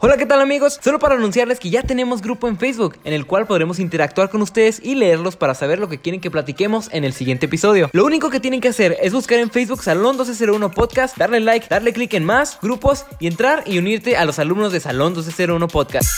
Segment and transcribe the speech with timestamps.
[0.00, 0.78] Hola, ¿qué tal amigos?
[0.80, 4.40] Solo para anunciarles que ya tenemos grupo en Facebook, en el cual podremos interactuar con
[4.42, 7.90] ustedes y leerlos para saber lo que quieren que platiquemos en el siguiente episodio.
[7.92, 11.66] Lo único que tienen que hacer es buscar en Facebook Salón 1201 Podcast, darle like,
[11.68, 15.66] darle clic en más, grupos y entrar y unirte a los alumnos de Salón 1201
[15.66, 16.08] Podcast.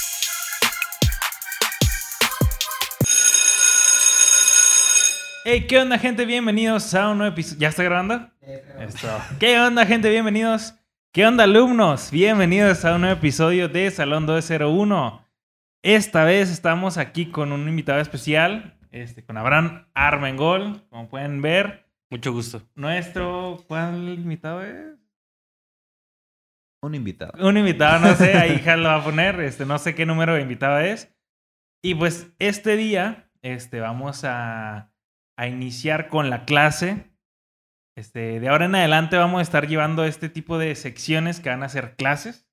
[5.46, 6.26] Hey, ¿qué onda, gente?
[6.26, 7.60] Bienvenidos a un nuevo episodio.
[7.60, 8.28] ¿Ya está grabando?
[8.78, 9.08] Esto.
[9.38, 10.10] ¿Qué onda, gente?
[10.10, 10.74] Bienvenidos.
[11.12, 12.12] ¿Qué onda, alumnos?
[12.12, 15.26] Bienvenidos a un nuevo episodio de Salón 201.
[15.82, 21.84] Esta vez estamos aquí con un invitado especial, este, con Abraham Armengol, como pueden ver.
[22.10, 22.62] Mucho gusto.
[22.76, 25.00] Nuestro, ¿cuál invitado es?
[26.80, 27.32] Un invitado.
[27.44, 30.34] Un invitado, no sé, ahí ya lo va a poner, este, no sé qué número
[30.34, 31.12] de invitado es.
[31.82, 34.92] Y pues este día, este, vamos a,
[35.36, 37.09] a iniciar con la clase.
[38.00, 41.62] Este, de ahora en adelante vamos a estar llevando este tipo de secciones que van
[41.62, 42.48] a ser clases.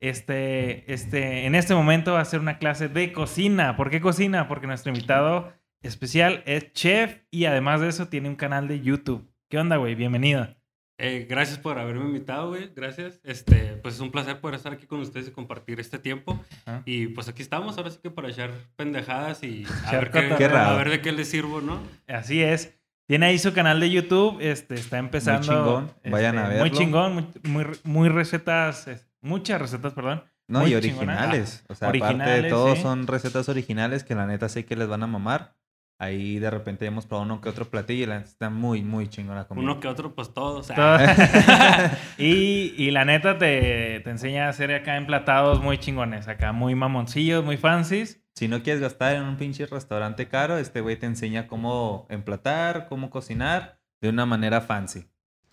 [0.00, 3.76] Este, este, en este momento va a ser una clase de cocina.
[3.76, 4.46] ¿Por qué cocina?
[4.46, 9.28] Porque nuestro invitado especial es chef y además de eso tiene un canal de YouTube.
[9.48, 9.96] ¿Qué onda, güey?
[9.96, 10.56] Bienvenido.
[10.98, 12.70] Eh, gracias por haberme invitado, güey.
[12.72, 13.18] Gracias.
[13.24, 16.38] Este, pues es un placer poder estar aquí con ustedes y compartir este tiempo.
[16.84, 20.74] Y pues aquí estamos, ahora sí que para echar pendejadas y a, ver, qué, a
[20.74, 21.82] ver de qué les sirvo, ¿no?
[22.06, 22.79] Así es.
[23.10, 25.42] Tiene ahí su canal de YouTube, este, está empezando.
[25.42, 26.68] chingón, vayan a este, verlo.
[26.70, 30.22] Muy chingón, muy, muy, muy recetas, es- muchas recetas, perdón.
[30.46, 31.14] No, Muy y chingona.
[31.14, 31.64] originales.
[31.68, 32.82] O sea, aparte de todo, sí.
[32.82, 35.56] son recetas originales que la neta sé que les van a mamar.
[35.98, 39.08] Ahí de repente hemos probado uno que otro platillo y la neta está muy, muy
[39.08, 39.64] chingona comida.
[39.64, 40.68] Uno que otro, pues todos.
[40.68, 40.98] Todo-
[42.16, 46.76] y, y la neta te, te enseña a hacer acá emplatados muy chingones, acá muy
[46.76, 48.22] mamoncillos, muy fancies.
[48.40, 52.88] Si no quieres gastar en un pinche restaurante caro, este güey te enseña cómo emplatar,
[52.88, 55.04] cómo cocinar de una manera fancy.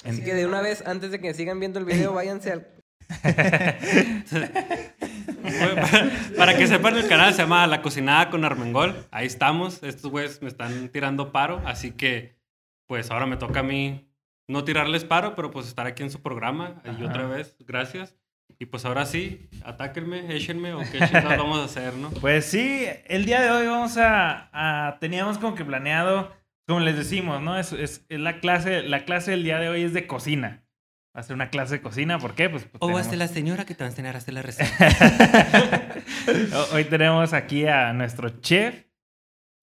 [0.05, 2.67] Así que de una vez, antes de que sigan viendo el video, váyanse al...
[5.81, 8.95] Para, para que sepan, el canal se llama La Cocinada con Armengol.
[9.11, 9.83] Ahí estamos.
[9.83, 12.37] Estos güeyes me están tirando paro, así que
[12.86, 14.09] pues ahora me toca a mí
[14.48, 16.81] no tirarles paro, pero pues estar aquí en su programa.
[16.98, 18.15] Y otra vez, gracias.
[18.59, 22.09] Y pues ahora sí, atáquenme, échenme o qué chingados vamos a hacer, ¿no?
[22.09, 26.35] Pues sí, el día de hoy vamos a, a- teníamos como que planeado,
[26.67, 27.57] como les decimos, ¿no?
[27.59, 30.63] Es, es- es la clase, la clase del día de hoy es de cocina.
[31.15, 32.49] Va a ser una clase de cocina, ¿por qué?
[32.49, 34.41] Pues, pues O tenemos- hasta la señora que te va a enseñar a hacer la
[34.43, 34.87] receta.
[36.53, 38.86] Ho- Hoy tenemos aquí a nuestro chef.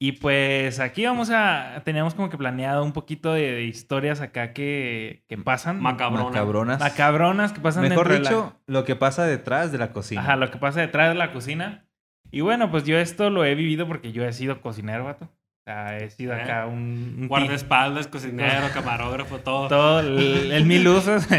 [0.01, 1.81] Y pues aquí vamos a.
[1.85, 5.81] Teníamos como que planeado un poquito de, de historias acá que, que pasan.
[5.81, 6.25] Macabrona.
[6.31, 6.81] Macabronas.
[6.81, 10.21] Macabronas que pasan Mejor dentro de la- dicho, lo que pasa detrás de la cocina.
[10.23, 11.87] Ajá, lo que pasa detrás de la cocina.
[12.31, 15.27] Y bueno, pues yo esto lo he vivido porque yo he sido cocinero, vato.
[15.27, 16.43] O sea, he sido ¿Eh?
[16.43, 17.17] acá un.
[17.21, 19.69] un Guardaespaldas, cocinero, camarógrafo, todo.
[19.69, 21.27] todo el, el mil usos.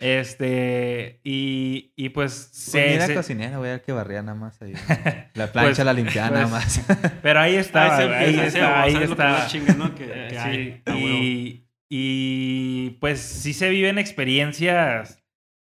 [0.00, 1.20] este.
[1.24, 2.50] Y, y pues.
[2.50, 4.72] Pues se- mira se- cocinera, güey, que barría nada más ahí.
[5.34, 7.12] La plancha Pues- la limpiaba nada pues- más.
[7.22, 8.08] pero ahí está, Ahí
[8.38, 9.94] ahí a ahí más chingue, ¿no?
[9.94, 11.06] Que- que sí, hay, a huevo.
[11.06, 15.22] y, y pues sí se viven experiencias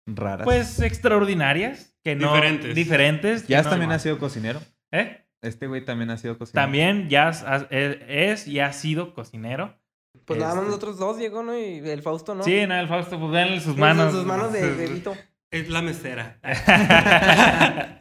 [0.05, 0.43] Raras.
[0.45, 2.75] pues extraordinarias que no Diferentes.
[2.75, 4.61] diferentes Jazz no- también ha sido cocinero.
[4.91, 5.25] ¿Eh?
[5.41, 6.61] Este güey también ha sido cocinero.
[6.65, 9.78] también Jazz es, es y ha sido cocinero
[10.29, 10.67] Pues nada más Este.
[10.75, 11.57] nosotros dos, Diego, ¿no?
[11.57, 12.43] Y el Fausto, ¿no?
[12.43, 15.15] sí no el Fausto pues denle sus Sus manos Sus manos de bebito.
[15.51, 16.37] Es la mesera.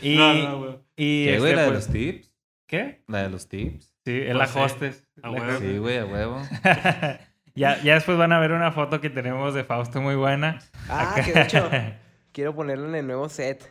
[0.00, 0.78] y No, no, güey.
[0.96, 1.50] y ¿Qué, güey?
[1.52, 2.34] este, La de pues, los tips.
[2.66, 3.02] ¿qué?
[3.08, 3.94] La de los tips.
[4.04, 5.58] sí el Pues sí, hostes a La huevo.
[5.58, 6.40] Sí, güey, a huevo.
[7.54, 10.60] ya, ya después van a ver una foto que tenemos de Fausto muy buena.
[10.88, 11.24] Ah, Acá.
[11.24, 11.68] que de hecho,
[12.32, 13.68] quiero ponerlo en el nuevo set.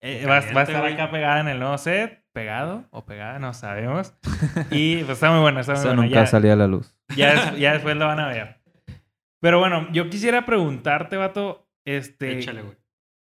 [0.00, 2.24] Eh, va, va a estar acá pegada en el nuevo set.
[2.38, 4.14] Pegado o pegada, no sabemos.
[4.70, 6.02] Y pues está muy buena, está muy Eso buena.
[6.02, 6.94] nunca Ya, salía a la luz.
[7.16, 8.60] ya, des- ya después lo van a ver.
[9.40, 12.76] Pero bueno, yo quisiera preguntarte, vato, este, Échale, güey.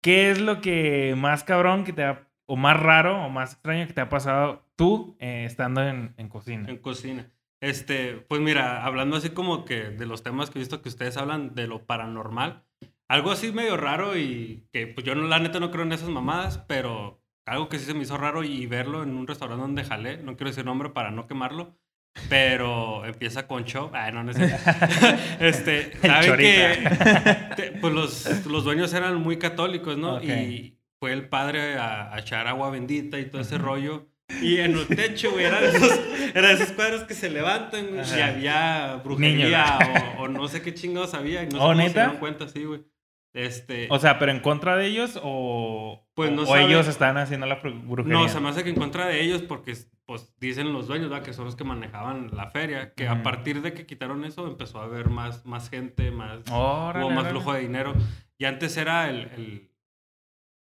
[0.00, 3.86] ¿qué es lo que más cabrón que te ha, o más raro o más extraño
[3.88, 6.68] que te ha pasado tú eh, estando en, en cocina?
[6.68, 7.26] En cocina.
[7.60, 11.16] Este, pues mira, hablando así como que de los temas que he visto que ustedes
[11.16, 12.62] hablan de lo paranormal,
[13.08, 16.08] algo así medio raro y que pues yo no, la neta no creo en esas
[16.10, 19.84] mamadas, pero algo que sí se me hizo raro y verlo en un restaurante donde
[19.84, 21.76] jalé, no quiero decir nombre para no quemarlo,
[22.28, 23.90] pero empieza con show.
[23.92, 24.56] Ay, no, no es cierto.
[25.40, 30.16] Este, saben que te- pues los, los dueños eran muy católicos, ¿no?
[30.16, 30.24] Ok.
[30.24, 34.06] Y fue el padre a, a echar agua bendita y todo ese rollo.
[34.42, 35.90] Y en el techo, güey, eran esos,
[36.34, 40.02] eran esos cuadros que se levantan, güey, y había brujería Niños.
[40.18, 41.42] o, o no sé qué chingados había.
[41.42, 42.82] Y no sé ¿Oh, se dieron cuenta, sí, güey.
[43.32, 46.64] Este, O sea, pero en contra de ellos o, Pues no o sabe.
[46.64, 48.18] ellos están haciendo la bru- brujería.
[48.18, 51.24] no, se me hace que en contra de ellos porque, pues, dicen los dueños, ¿verdad?
[51.24, 52.92] Que son los que manejaban la feria.
[52.94, 56.40] Que a partir de que quitaron eso, empezó a haber más, más gente, más...
[56.50, 57.94] Órale, hubo más flujo de dinero.
[58.36, 59.70] Y antes era el, el-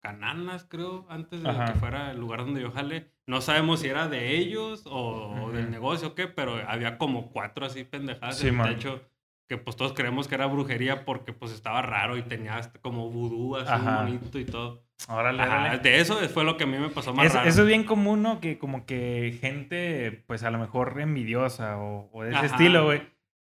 [0.01, 1.67] Cananas, creo, antes de Ajá.
[1.73, 3.13] que fuera el lugar donde yo jale.
[3.27, 5.53] No sabemos si era de ellos o Ujú.
[5.53, 9.01] del negocio o qué, pero había como cuatro así pendejadas Sí, en el techo
[9.49, 13.11] que pues todos creemos que era brujería porque pues estaba raro y tenía hasta como
[13.11, 14.03] vudú así Ajá.
[14.05, 14.85] bonito y todo.
[15.09, 15.79] Órale, Ajá, órale.
[15.81, 17.49] de eso fue lo que a mí me pasó más Es- raro.
[17.49, 18.41] eso es bien común, ¿no?
[18.41, 22.47] Que como que gente, pues a lo mejor envidiosa o, o de ese Ajá.
[22.47, 23.03] estilo, güey,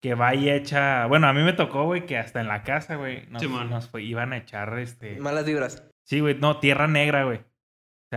[0.02, 1.06] que va y echa...
[1.06, 4.02] Bueno, a mí me tocó, güey, que hasta en la casa, güey, nos, nos fue-
[4.02, 5.18] iban a echar, este...
[5.20, 5.88] Malas vibras.
[6.04, 7.40] Sí, güey, no, tierra negra, güey.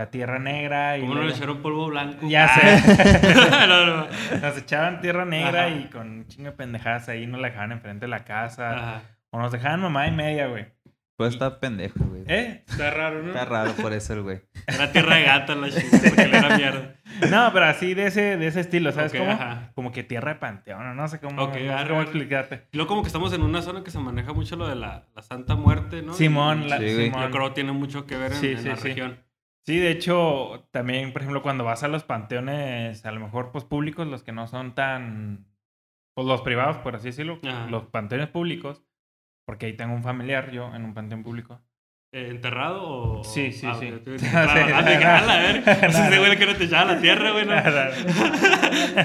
[0.00, 1.02] Sea, tierra negra y...
[1.02, 2.26] ¿Cómo no le echaron polvo blanco?
[2.28, 2.58] Ya Ah.
[2.58, 3.34] sé.
[3.68, 4.06] no, no.
[4.40, 5.70] Nos echaban tierra negra Ajá.
[5.76, 8.70] y con un chingo de pendejadas ahí nos la dejaban enfrente de la casa.
[8.72, 9.02] Ajá.
[9.30, 10.66] O nos dejaban mamá y media, güey.
[11.16, 12.22] Pues está pendejo, güey.
[12.28, 12.64] ¿Eh?
[12.66, 13.28] Está raro, ¿no?
[13.28, 14.40] Está raro por eso el güey.
[14.66, 16.94] Era tierra de gata la chingada porque le era mierda.
[17.30, 19.32] No, pero así de ese, de ese estilo, ¿sabes Ok, cómo?
[19.32, 19.70] ajá.
[19.74, 22.62] Como que tierra de panteón, no sé cómo, no sé cómo explicarte.
[22.72, 25.04] Y luego como que estamos en una zona que se maneja mucho lo de la,
[25.14, 26.14] la Santa Muerte, ¿no?
[26.14, 26.88] Simón, la, Sí.
[26.96, 27.22] Simón.
[27.24, 28.88] Yo creo que tiene mucho que ver en, Sí, en sí, la sí.
[28.88, 29.18] región.
[29.66, 33.64] Sí, de hecho, también, por ejemplo, cuando vas a los panteones, a lo mejor, pues,
[33.64, 35.46] públicos, los que no son tan...
[36.14, 37.38] Pues, los privados, por así decirlo.
[37.46, 37.66] Ajá.
[37.70, 38.82] Los panteones públicos.
[39.46, 41.60] Porque ahí tengo un familiar, yo, en un panteón público.
[42.12, 42.82] Eh, ¿Enterrado
[43.20, 43.24] o...?
[43.24, 43.88] Sí, sí, Ah, sí.
[44.18, 45.32] Claro, ah, nada.
[45.32, 45.56] "A ver.
[45.84, 47.44] Ese güey que no te echaba la tierra, güey.
[47.46, 47.52] ¿no?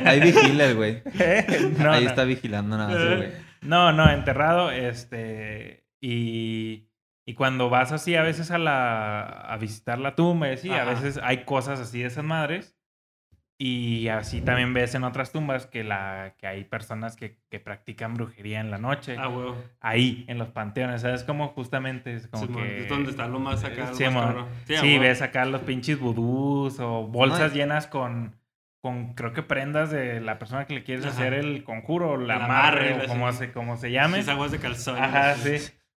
[0.10, 1.04] Ahí vigila el güey.
[1.80, 2.10] no, Ahí no.
[2.10, 3.31] está vigilando nada más güey.
[3.62, 6.88] No, no, enterrado, este, y,
[7.25, 10.83] y cuando vas así a veces a la, a visitar la tumba y así, a
[10.83, 10.92] Ajá.
[10.92, 12.75] veces hay cosas así de esas madres,
[13.57, 18.13] y así también ves en otras tumbas que, la, que hay personas que, que practican
[18.13, 19.56] brujería en la noche, Ah, huevo.
[19.80, 21.24] ahí, en los panteones, ¿sabes?
[21.24, 22.81] Como justamente es como Simón, que...
[22.81, 23.88] Es donde está lo más acá.
[23.92, 24.36] lo Sí, más.
[24.66, 28.36] Sí, a Sí, ves acá los pinches vudús o bolsas No, y- llenas con,
[28.81, 31.13] con, creo que prendas de la persona que le quieres Ajá.
[31.16, 33.38] hacer el conjuro, el El amarre, o como sí.
[33.38, 34.19] se, como se llame.
[34.19, 34.98] Esas aguas de calzón.
[35.01, 35.56] Ajá, sí.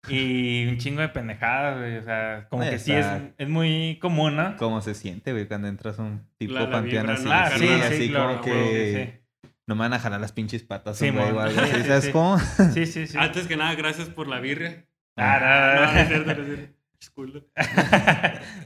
[0.08, 1.96] Y un chingo de pendejadas, güey.
[1.96, 3.06] O sea, como que sí es,
[3.36, 4.56] es muy común, ¿no?
[4.56, 7.28] ¿Cómo se siente, güey, cuando entras a un tipo La- la panteón vibra, así?
[7.30, 9.22] Ah, Sí, sí, sí, así claro, como que
[9.66, 11.74] no me van a jalar las pinches patas, Sí, güey, o algo Sí, así.
[11.82, 12.12] sí, ¿Sabes sí.
[12.12, 12.38] cómo?
[12.38, 13.18] Sí, sí, sí.
[13.18, 14.86] Antes que nada, gracias por la birria.
[15.16, 16.44] Ah, no, no, No, no.
[16.44, 16.68] no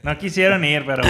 [0.03, 1.03] no quisieron ir, pero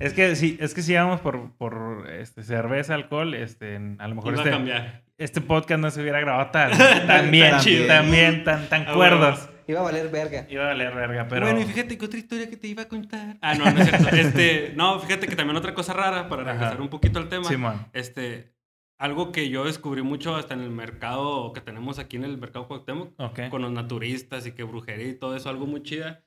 [0.00, 4.14] es que sí, es que si íbamos por, por este, cerveza, alcohol, este, a lo
[4.14, 5.03] mejor Iba a este, cambiar.
[5.18, 6.70] Este podcast no se hubiera grabado tan,
[7.06, 9.48] tan bien, Tan chido, tan bien, tan, tan Ah, cuerdos.
[9.66, 10.46] Iba a valer verga.
[10.50, 11.46] Iba a valer verga, pero...
[11.46, 13.36] Bueno, y fíjate que otra historia que te iba a contar.
[13.40, 14.08] Ah, no, no es cierto.
[14.16, 16.52] Este, no, fíjate que también otra cosa rara, para Ajá.
[16.52, 17.44] regresar un poquito al tema.
[17.44, 17.86] Simón.
[17.94, 18.52] Este,
[18.98, 22.68] algo que yo descubrí mucho hasta en el mercado que tenemos aquí en el mercado
[22.68, 23.48] Cuauhtémoc, Ok.
[23.50, 26.22] con los naturistas y que brujería y todo eso, algo muy chida.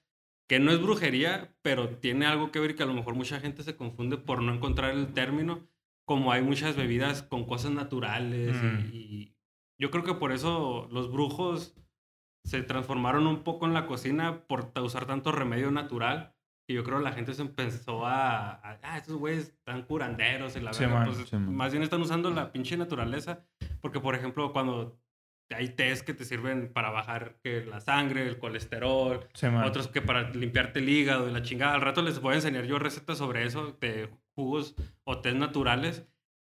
[0.48, 3.40] Que no es brujería, pero tiene algo que ver y que a lo mejor mucha
[3.40, 5.68] gente se confunde por no encontrar el término.
[6.08, 8.90] Como hay muchas bebidas con cosas naturales y- Mm.
[8.94, 9.34] y,
[9.80, 11.76] yo creo que por eso los brujos
[12.46, 16.34] se transformaron un poco en la cocina por usar tanto remedio natural.
[16.70, 18.52] Y yo creo que la gente se empezó a...
[18.54, 21.14] a, ah, estos güeyes están curanderos y la Sí, verdad, man.
[21.14, 23.46] pues, Sí, más bien están usando la pinche naturaleza.
[23.82, 25.00] Porque, por ejemplo, cuando
[25.56, 29.64] hay test que te sirven para bajar que la sangre, el colesterol, Simón.
[29.64, 31.74] otros que para limpiarte el hígado y la chingada.
[31.76, 36.04] Al rato les voy a enseñar yo recetas sobre eso, de jugos o test naturales.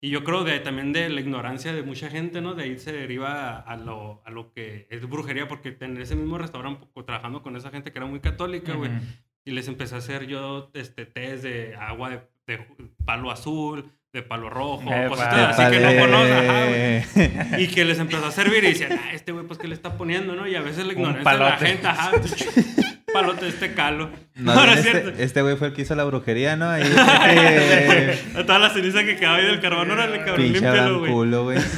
[0.01, 2.55] Y yo creo de, también de la ignorancia de mucha gente, ¿no?
[2.55, 6.37] De ahí se deriva a lo, a lo que es brujería, porque en ese mismo
[6.37, 9.01] restaurante, trabajando con esa gente que era muy católica, güey, Ujú.
[9.47, 12.59] y les empecé a hacer yo este, test de agua de, de
[13.07, 15.09] palo azul, de palo rojo, Epa.
[15.09, 17.63] cositas así que no conozco, ajá, güey.
[17.65, 19.97] Y que les empezó a servir y decían, ah, este güey, pues, ¿qué le está
[19.97, 20.47] poniendo, no?
[20.47, 22.13] Y a veces la ignorancia de la gente, ajá,
[23.15, 24.11] palote de este calo.
[24.35, 25.23] No, no bien es este, cierto.
[25.23, 26.69] este güey fue el que hizo la brujería, ¿no?
[26.69, 26.83] Ahí,
[27.31, 31.13] eh, toda la ceniza que quedaba ahí del carbón, órale, cabrón, límpialo, güey.
[31.13, 31.59] culo, güey.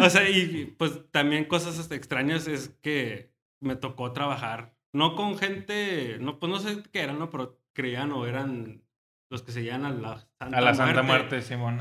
[0.00, 5.36] O sea, y pues también cosas hasta extrañas es que me tocó trabajar, no con
[5.38, 7.30] gente, no, pues no sé qué eran, ¿no?
[7.30, 8.80] Pero creían o eran
[9.28, 11.80] los que se llaman a la Santa A la Santa Muerte, Simón.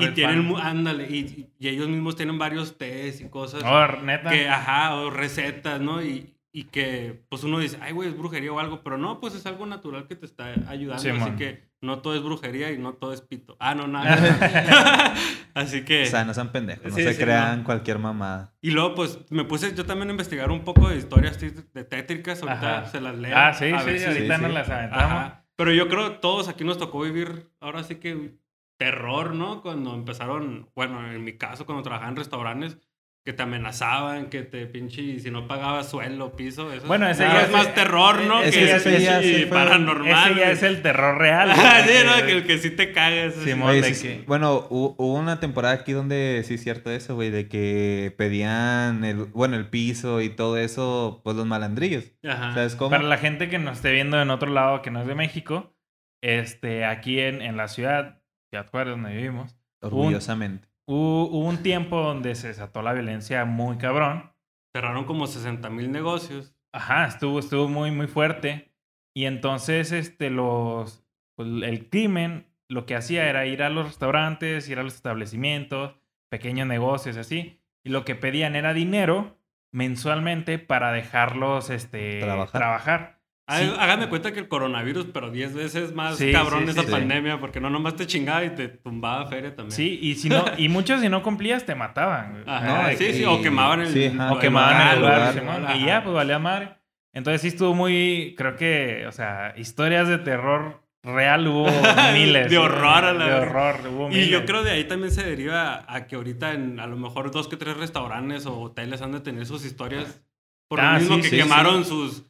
[0.00, 3.62] Y- Y, tienen, mu- ándale, y, y ellos mismos tienen varios test y cosas.
[3.64, 4.30] Oh, neta.
[4.30, 6.02] que, ajá, o recetas, ¿no?
[6.02, 9.32] Y, y que, pues uno dice, ay, güey, es brujería o algo, pero no, pues
[9.36, 11.00] es algo natural que te está ayudando.
[11.00, 11.36] Sí, así man.
[11.36, 13.56] que no todo es brujería y no todo es pito.
[13.60, 15.14] Ah, no, nada.
[15.54, 16.02] así que.
[16.02, 17.64] O sea, no sean pendejos, no Sí, se sí, crean no.
[17.64, 18.56] cualquier mamada.
[18.60, 22.42] Y luego, pues, me puse yo también a investigar un poco de historias de tétricas.
[22.42, 22.90] Ahorita Ajá.
[22.90, 23.36] se las leo.
[23.38, 24.52] Ah, sí, a sí, ahorita sí.
[24.52, 25.04] las aventamos.
[25.04, 25.44] Ajá.
[25.54, 28.34] Pero yo creo que todos aquí nos tocó vivir, ahora sí que
[28.78, 29.62] terror, ¿no?
[29.62, 32.78] Cuando empezaron, bueno, en mi caso, cuando trabajaba en restaurantes,
[33.28, 37.24] que te amenazaban, que te pinche, y si no pagabas suelo, piso, eso Bueno, ese
[37.24, 38.40] ya es es- más terror, ¿no?
[38.40, 40.30] ese que ese fue- paranormal.
[40.30, 41.50] Ese ya es el terror real.
[41.86, 43.34] Sí, no, que el que sí te cagas.
[43.34, 44.24] sí, que- sí.
[44.26, 49.26] Bueno, hubo, una temporada aquí donde sí es cierto eso, güey, de que pedían el,
[49.26, 52.04] bueno, el piso y todo eso, pues los malandrillos.
[52.26, 52.54] Ajá.
[52.54, 52.88] ¿Sabes cómo?
[52.88, 55.76] Para la gente que nos esté viendo en otro lado que no es de México,
[56.22, 60.67] este, aquí en, en la ciudad, Ciudad Juárez, donde vivimos, Orgullosamente.
[60.88, 64.32] Hubo un tiempo donde se desató la violencia muy cabrón.
[64.74, 66.54] Cerraron como 60 mil negocios.
[66.72, 68.72] Ajá, estuvo, estuvo muy, muy fuerte.
[69.14, 71.04] Y entonces, este, los,
[71.36, 75.96] pues, el crimen lo que hacía era ir a los restaurantes, ir a los establecimientos,
[76.30, 77.60] pequeños negocios, así.
[77.84, 79.38] Y lo que pedían era dinero
[79.72, 82.52] mensualmente para dejarlos, este, Trabajar.
[82.60, 83.17] trabajar.
[83.48, 83.72] Sí.
[83.78, 86.92] Hágame cuenta que el coronavirus, pero 10 veces más Sí, cabrón sí, esa sí, sí.
[86.92, 89.72] pandemia, porque no nomás te chingaba y te tumbaba feria también.
[89.74, 92.44] Sí, y si no, y muchos si no cumplías te mataban.
[92.46, 94.32] Ajá, No, sí, sí, o quemaban el, sí, ajá.
[94.32, 96.70] O el quemaban el lugar, y ya, pues valía madre.
[97.14, 101.66] Entonces sí estuvo muy, creo que, o sea, historias de terror real hubo
[102.12, 102.50] miles.
[102.50, 104.26] De horror a la De horror, hubo miles.
[104.28, 107.30] Y yo creo de ahí también se deriva a que ahorita en a lo mejor
[107.30, 110.20] dos que tres restaurantes o hoteles han de tener sus historias.
[110.68, 112.24] Por Ah, lo mismo sí, que sí, quemaron sus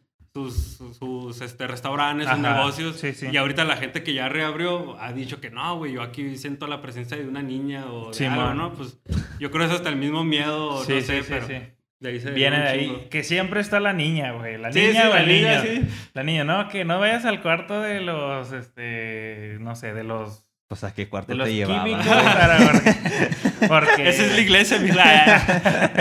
[0.44, 2.96] sus, sus, sus, este, restaurantes, sus negocios.
[2.98, 3.28] sí, sí.
[3.32, 6.66] Y ahorita la gente que ya reabrió ha dicho que no, güey, yo aquí siento
[6.66, 8.54] la presencia de una niña o de Sí, algo.
[8.54, 8.72] ¿no?
[8.74, 8.98] Pues
[9.38, 11.54] yo creo que es hasta el mismo miedo, no sé, pero sí.
[12.00, 12.86] de ahí se Viene de ahí.
[12.86, 13.08] chingo.
[13.10, 14.58] Que siempre está la niña, güey.
[14.58, 15.86] La Sí, niña sí, o la el niña, niño.
[15.88, 15.94] sí.
[16.14, 20.47] La niña, no, que no vayas al cuarto de los, este, no sé, de los...
[20.68, 21.82] Pues a qué cuarto te llevaba.
[23.68, 25.36] porque, Esa es la iglesia, mira.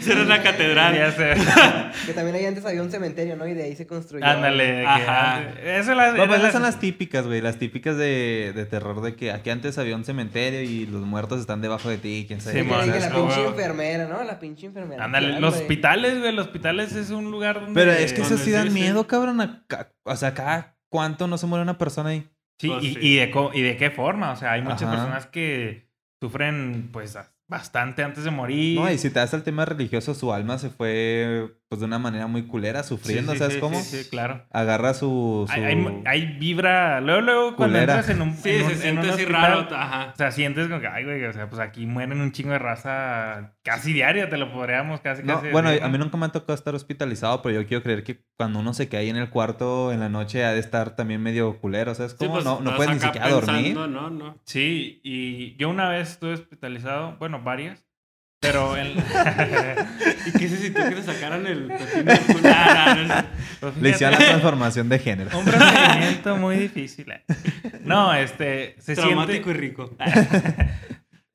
[0.00, 0.94] Esa era una catedral.
[0.94, 1.34] Ya sé.
[2.06, 3.46] Que también ahí antes había un cementerio, ¿no?
[3.46, 4.24] Y de ahí se construyó.
[4.24, 4.80] Ándale.
[4.80, 5.42] que Ajá.
[5.62, 7.42] Eso la, No, pues esas son las típicas, güey.
[7.42, 11.38] Las típicas de, de terror de que aquí antes había un cementerio y los muertos
[11.38, 12.62] están debajo de ti, quién sabe.
[12.62, 14.24] Sí, que, la como- pinche enfermera, ¿no?
[14.24, 15.04] La pinche enfermera.
[15.04, 17.74] Ándale, los hospitales, güey, los hospitales es un lugar donde...
[17.78, 18.70] Pero es que eso sí sí.
[18.70, 19.42] miedo, cabrón.
[19.42, 22.26] Acá- o sea, cada cuánto no se muere una persona ahí.
[22.60, 22.98] Sí, Pues y, sí.
[23.00, 24.90] y de co- y de qué forma, o sea, hay muchas Ajá.
[24.92, 25.88] personas que
[26.20, 27.16] sufren, pues,
[27.48, 28.78] bastante antes de morir.
[28.78, 31.98] No, y si te das al tema religioso, su alma se fue pues de una
[31.98, 33.80] manera muy culera, Sí, sufriendo, sí, ¿sabes sí, cómo?
[33.80, 34.44] Sí, sí, claro.
[34.50, 35.46] Agarra su...
[35.48, 35.52] su...
[35.52, 37.94] Hay, hay- hay vibra, luego, luego, cuando Culera.
[37.98, 39.66] entras en un, Sí, en un- se en siente así raro.
[39.74, 40.10] Ajá.
[40.12, 42.58] O sea, sientes como que, ay, güey, o sea, pues aquí mueren un chingo de
[42.58, 46.26] raza casi diaria, te lo podríamos casi, No, casi bueno, decir, a mí nunca me
[46.26, 49.28] ha tocado estar hospitalizado, pero yo quiero creer que cuando uno se cae en el
[49.30, 52.32] cuarto en la noche ha de estar también medio culero, ¿sabes Sí, cómo?
[52.34, 53.74] pues, no, no puedes ni siquiera dormir.
[53.74, 54.38] pensando, No, no.
[54.44, 57.86] Sí, y yo una vez estuve hospitalizado, bueno, varias,
[58.40, 58.88] pero en...
[60.26, 61.66] ¿Y qué sé si tú quieres sacaran el
[63.60, 65.38] pues, Le hicieron la transformación de género.
[65.38, 67.10] Un procedimiento muy difícil.
[67.10, 67.24] eh.
[67.82, 69.90] No, este, se Traumático siente, y rico.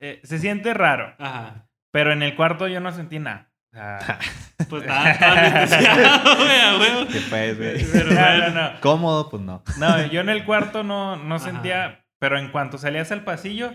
[0.00, 1.65] eh, se siente raro, Ajá.
[1.90, 3.52] Pero en el cuarto yo no sentí nada.
[3.72, 3.98] Sea,
[4.70, 7.06] Pues estaba estaba güey, a huevo.
[7.12, 8.80] ¿Qué pues.
[8.80, 9.62] Cómodo, pues no.
[9.78, 11.44] No, yo en el cuarto no, no Ajá.
[11.44, 13.72] sentía, pero en cuanto salías al pasillo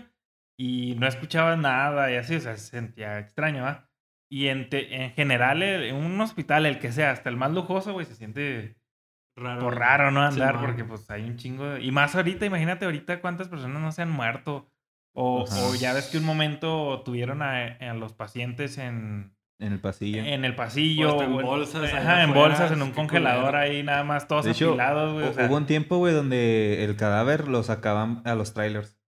[0.58, 3.88] y no escuchabas nada y así, o sea, se sentía extraño, ¿va?
[4.30, 7.92] Y en, te- en general, en un hospital, el que sea, hasta el más lujoso,
[7.92, 8.76] güey, se siente
[9.36, 9.60] Raro.
[9.60, 10.22] por raro, ¿no?
[10.22, 11.82] Andar, porque pues hay un chingo de...
[11.82, 14.71] Y más ahorita, imagínate ahorita cuántas personas no se han muerto.
[15.14, 15.44] O,
[15.78, 20.22] ya ves que un momento tuvieron a, a los pacientes en, En el pasillo.
[20.24, 21.16] en el pasillo.
[21.16, 23.58] O en bolsas Ajá, en afuera, bolsas, en un congelador culero.
[23.58, 25.26] ahí, nada más todos De hecho, apilados, güey.
[25.26, 28.98] o hu- sea, hubo un tiempo, güey, donde el cadáver lo sacaban a los trailers.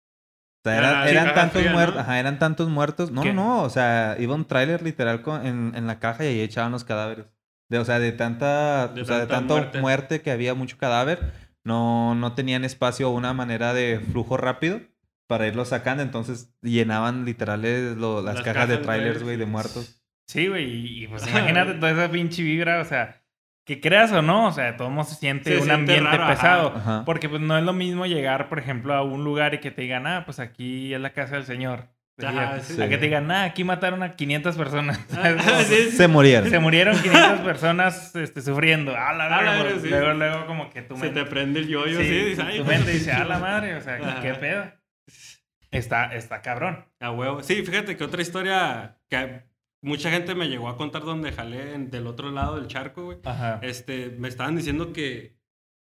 [0.67, 1.77] O sea, eran, Ah, eran tantos fría, ¿no?
[1.79, 2.01] muertos.
[2.01, 3.11] Ajá, eran tantos muertos.
[3.11, 3.33] No, ¿Qué?
[3.33, 3.63] no, no.
[3.63, 6.85] O sea, iba un trailer literal con- en, en la caja y ahí echaban los
[6.85, 7.27] cadáveres.
[7.71, 8.89] De, o sea, de tanta.
[8.89, 9.81] De o sea, de tanta tanto muerte.
[9.81, 10.21] muerte.
[10.23, 11.33] que había mucho cadáver.
[11.65, 14.81] No, no tenían espacio o una manera de flujo rápido
[15.27, 16.03] para irlo sacando.
[16.03, 20.01] Entonces llenaban literales lo- las, Las cajas, cajas de trailers, güey, de muertos.
[20.27, 23.21] Sí, güey, y, pues imagínate toda esa pinche vibra, o sea,
[23.67, 26.05] que creas o no, o sea, de todos modos se siente Se un siente ambiente
[26.11, 26.35] raro, ajá.
[26.35, 26.73] pesado.
[26.77, 27.03] Ajá.
[27.05, 29.83] Porque pues no es lo mismo llegar, por ejemplo, a un lugar y que te
[29.83, 31.89] digan, ah, pues aquí es la casa del señor.
[32.23, 32.77] Ajá, a sí.
[32.77, 35.01] que te digan, ah, aquí mataron a 500 personas.
[35.17, 35.91] Ah, sí.
[35.91, 36.49] Se murieron.
[36.49, 38.95] Se murieron 500 personas este, sufriendo.
[38.97, 39.89] Ah, la A la pues, sí.
[39.89, 41.25] Luego, luego, como que tu Se mente...
[41.25, 42.15] te prende el yoyo, sí, sí.
[42.27, 42.77] dices, "Ay, tu güey".
[42.77, 44.21] mente dice, ah, la madre, o sea, Ajá.
[44.23, 44.65] ¿qué pedo?
[45.77, 46.85] Está, está cabrón.
[47.01, 47.43] A huevo.
[47.43, 49.43] Sí, fíjate que otra historia que
[49.83, 53.19] mucha gente me llegó a contar donde jalé en- del otro lado del charco, güey.
[53.25, 53.61] Ajá.
[53.63, 55.37] Este, me estaban diciendo que,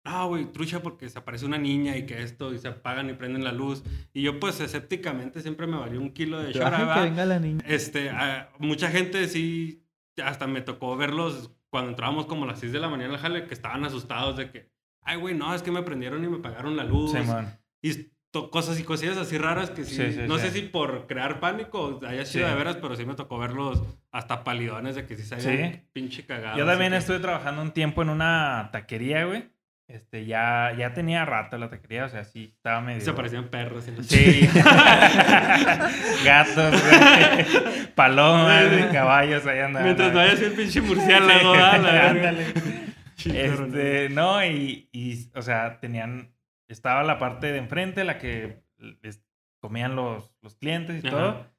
[0.04, 3.14] no, güey, trucha porque se aparece una niña y que esto, y se apagan y
[3.14, 3.82] prenden la luz.
[4.12, 6.60] Y yo, pues, escépticamente siempre me valió un kilo de Ay, que
[7.00, 7.64] venga la niña.
[7.66, 9.84] Este, a- mucha gente sí,
[10.22, 13.46] hasta me tocó verlos cuando entrábamos como a las 6 de la mañana al jale,
[13.46, 14.70] que estaban asustados de que,
[15.02, 17.12] ay, güey, no, es que me prendieron y me pagaron la luz.
[17.12, 17.58] Sí, man.
[17.82, 17.90] Y
[18.50, 19.96] cosas y cosillas así raras que sí.
[19.96, 20.46] Sí, sí, no sí.
[20.46, 24.44] sé si por crear pánico haya sido de veras, pero sí me tocó verlos hasta
[24.44, 26.56] palidones de que sí se habían pinche cagado.
[26.56, 29.50] Yo también que- estuve trabajando un tiempo en una taquería, güey.
[29.88, 33.00] Este, ya, ya tenía rato la taquería, o sea, sí, estaba medio...
[33.00, 33.86] Se parecían perros.
[33.88, 34.46] y la Sí.
[36.24, 37.86] Gatos, güey.
[37.94, 39.84] Palomas, caballos, ahí andaban.
[39.84, 42.10] Mientras no haya sido el pinche murciélago, verga.
[42.10, 42.46] Ándale.
[43.24, 46.30] Este, no, y, y, o sea, tenían,
[46.68, 49.22] estaba la parte de enfrente, la que les
[49.60, 51.16] comían los, los clientes y Ajá.
[51.16, 51.58] todo.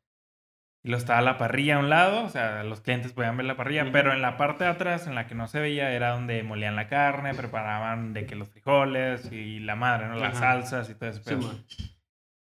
[0.82, 3.58] Y luego estaba la parrilla a un lado, o sea, los clientes podían ver la
[3.58, 6.42] parrilla, pero en la parte de atrás, en la que no se veía, era donde
[6.42, 10.16] molían la carne, preparaban de que los frijoles y la madre, ¿no?
[10.16, 10.54] Las Ajá.
[10.54, 11.22] salsas y todo eso.
[11.22, 11.36] Sí,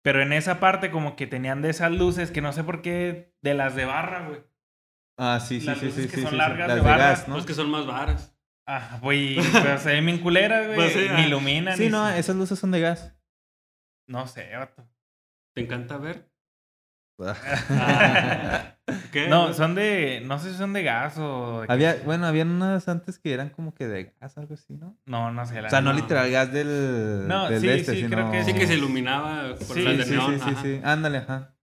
[0.02, 3.34] pero en esa parte como que tenían de esas luces que no sé por qué,
[3.42, 4.40] de las de barra, güey.
[5.16, 6.38] Ah, sí, sí, Las sí, luces sí, que sí, son sí, sí.
[6.38, 7.34] largas Las de de barra, gas, ¿no?
[7.34, 8.37] Pues que son más varas.
[8.70, 10.76] Ah, güey, pero se ven bien culeras, güey.
[10.76, 11.26] Pues sí, ni ah.
[11.26, 11.76] iluminan.
[11.76, 13.14] Sí, ni no, se- esas luces son de gas.
[14.06, 14.86] No sé, vato.
[15.54, 16.28] ¿Te encanta ver?
[17.20, 18.74] Ah.
[19.12, 19.28] ¿Qué?
[19.28, 20.22] No, son de.
[20.24, 21.62] No sé si son de gas o.
[21.62, 24.96] de Había, bueno, habían unas antes que eran como que de gas, algo así, ¿no?
[25.06, 25.60] No, no sé.
[25.60, 28.10] la O sea, no literal gas del, No, del sí, este, sí, sino...
[28.10, 30.32] creo que Sí que se iluminaba por Sí, las Sí, de sí, neón.
[30.34, 30.62] sí, sí, ajá.
[30.62, 30.80] sí.
[30.84, 31.54] Ándale, ajá.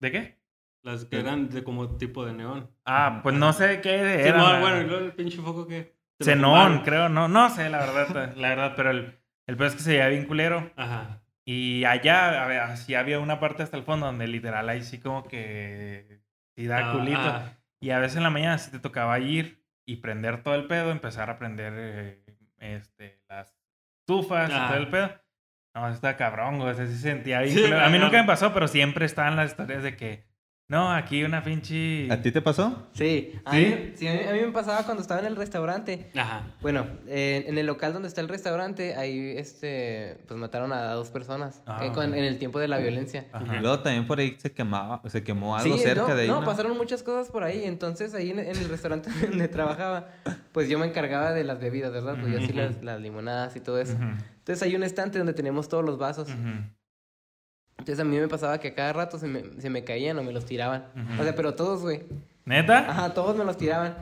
[0.00, 0.38] ¿De qué?
[0.82, 2.70] Las que eran de como tipo de neón.
[2.84, 3.90] Ah, pues no sé de qué
[4.22, 4.38] Sí, era.
[4.38, 5.97] no, bueno, y luego el pinche foco que.
[6.20, 7.08] Zenón, creo.
[7.08, 8.34] No, no sé, la verdad.
[8.36, 10.70] La verdad, pero el, el peor es que se veía bien culero.
[10.76, 11.22] Ajá.
[11.44, 14.98] Y allá, a ver, sí había una parte hasta el fondo donde literal ahí sí
[15.00, 16.20] como que.
[16.56, 17.20] Sí da Ah, culito.
[17.20, 17.52] ah.
[17.80, 20.90] Y a veces en la mañana sí te tocaba ir y prender todo el pedo,
[20.90, 22.24] empezar a prender eh,
[22.58, 23.56] este, las
[24.00, 24.66] estufas y Ah.
[24.68, 25.10] todo el pedo.
[25.74, 26.60] No, está cabrón.
[26.60, 27.54] O sea, sí se sentía bien.
[27.54, 27.80] Sí, culero.
[27.84, 30.24] a mí nunca me pasó, pero siempre estaban las historias de que,
[30.68, 32.12] no, aquí una pinche.
[32.12, 32.88] ¿A ti te pasó?
[32.92, 33.56] Sí, a, ¿Sí?
[33.58, 36.10] Mí, sí, a mí- a mí me pasaba cuando estaba en el restaurante.
[36.14, 36.42] Ajá.
[36.60, 41.08] Bueno, eh, en el local donde está el restaurante, ahí este, pues mataron a dos
[41.08, 43.26] personas Ah, eh, con- en el tiempo de la violencia.
[43.32, 43.56] Ajá.
[43.56, 46.28] Y luego también por ahí se quemaba, se quemó algo Sí, cerca no, de ahí,
[46.28, 46.46] no, ¿no?
[46.46, 47.62] pasaron muchas cosas por ahí.
[47.64, 50.08] Entonces, ahí en, en el restaurante donde trabajaba,
[50.52, 52.16] pues yo me encargaba de las bebidas, ¿verdad?
[52.20, 52.46] Pues yo Ujú.
[52.46, 53.94] sí las, las limonadas y todo eso.
[53.94, 56.28] Entonces, hay un estante donde tenemos todos los vasos.
[57.78, 60.22] Entonces, a mí me pasaba que a cada rato se me, se me caían o
[60.22, 60.86] me los tiraban.
[60.94, 61.20] Ujú.
[61.20, 62.02] O sea, pero todos, güey.
[62.44, 62.78] ¿Neta?
[62.90, 63.96] Ajá, todos me los tiraban.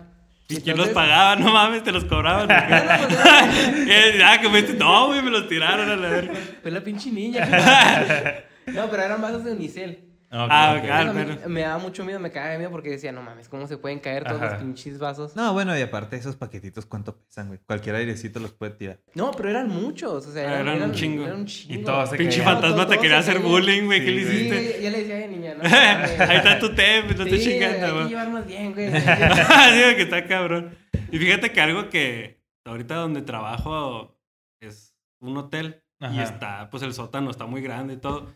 [0.49, 1.37] ¿Y quién los Entonces- pagaba?
[1.37, 2.49] No mames, te los cobraban.
[3.89, 6.35] Eh, ah, que me no, güey, me los tiraron a la verga.
[6.63, 7.47] Fue la pinche niña.
[8.67, 10.06] no, pero eran vasos de unicel.
[10.31, 10.85] Ah, ok.
[10.85, 10.91] ok.
[10.91, 13.23] Entonces, a mí pero- me daba mucho miedo, me cagaba de miedo porque decía, no
[13.23, 14.55] mames, ¿cómo se pueden caer todos Ajá.
[14.55, 15.37] los pinches vasos?
[15.37, 17.61] No, bueno, y aparte esos paquetitos, ¿cuánto pesan, güey?
[17.67, 19.01] Cualquier airecito los puede tirar.
[19.15, 21.25] No, pero eran muchos, o sea, Ah, eran, eran un chingo.
[21.25, 21.75] eran un chingo.
[21.81, 22.53] Y todos se Pinche caían.
[22.55, 23.49] fantasma No, te quería hacer caían.
[23.51, 24.01] bullying, güey.
[24.01, 24.37] ¿Qué Sí, le güey.
[24.37, 24.83] Sí, hiciste?
[24.83, 25.63] ya le decía, "Ay, niña, no.
[25.63, 26.21] mames".
[26.21, 28.09] Ahí está tu té, no te Sí, chingando, hay que güey.
[28.09, 28.91] llevarnos bien, güey.
[28.91, 30.77] Güey, que está cabrón.
[31.13, 34.19] Y fíjate que algo que ahorita donde trabajo
[34.61, 38.33] es un hotel y está, pues el sótano está muy grande y todo.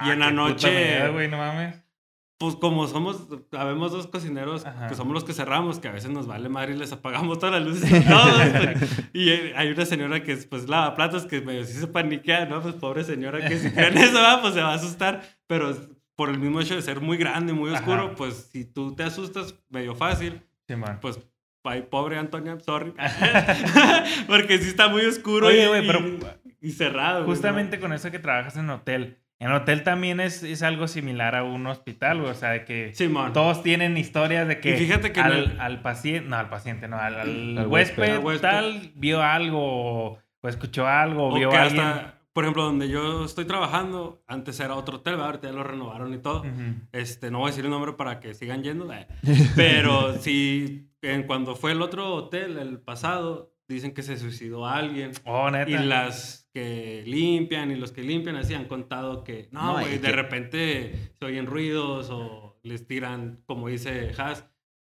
[0.00, 1.76] Ah, y en la qué puta noche- güey, no mames.
[2.38, 4.88] Pues como somos, habemos dos cocineros Ajá.
[4.88, 7.60] que somos los que cerramos, que a veces nos vale madre y les apagamos todas
[7.60, 8.22] las luces y todo.
[8.78, 9.04] pues.
[9.12, 12.46] y eh, hay una señora que es, pues lava platos que medio sí se paniquea,
[12.46, 12.62] ¿no?
[12.62, 15.20] Pues pobre señora que si cree en eso, va, pues se va a asustar.
[15.46, 15.76] Pero
[16.16, 18.14] por el mismo hecho de ser muy grande, muy oscuro, Ajá.
[18.16, 21.20] pues si tú te asustas medio fácil, Sí, pues
[21.64, 22.94] ay, pobre Antonia, sorry.
[24.26, 27.24] Porque sí está muy oscuro Oye, y, güey, pero y- y cerrado.
[27.26, 29.18] Justamente con eso que trabajas en hotel.
[29.40, 32.30] En hotel también es, es algo similar a un hospital, güey.
[32.30, 32.94] O sea, de que ¿no?
[32.94, 33.32] Simón.
[33.32, 36.86] todos tienen historias de que, Y fíjate que al, el- al paciente, no, al paciente,
[36.88, 38.12] no, al, al Al huésped, huésped.
[38.12, 38.48] Al huésped.
[38.48, 39.58] tal vio algo
[40.12, 41.82] o, escuchó algo o vio que alguien.
[41.84, 45.26] hasta, por ejemplo, donde yo estoy trabajando, antes era otro hotel, ¿verdad?
[45.28, 46.40] ahorita ya lo renovaron y todo.
[46.42, 46.74] Ujú.
[46.92, 49.06] Este, no voy a decir el nombre para que sigan yendo, eh.
[49.56, 55.12] pero sí, en cuando fue el otro hotel, el pasado, dicen que se suicidó alguien.
[55.24, 55.70] Oh, neta.
[55.70, 60.00] Y las que limpian y los que limpian así han contado que, no, güey, de
[60.08, 64.44] que- repente se oyen ruidos o les tiran, como dice Has,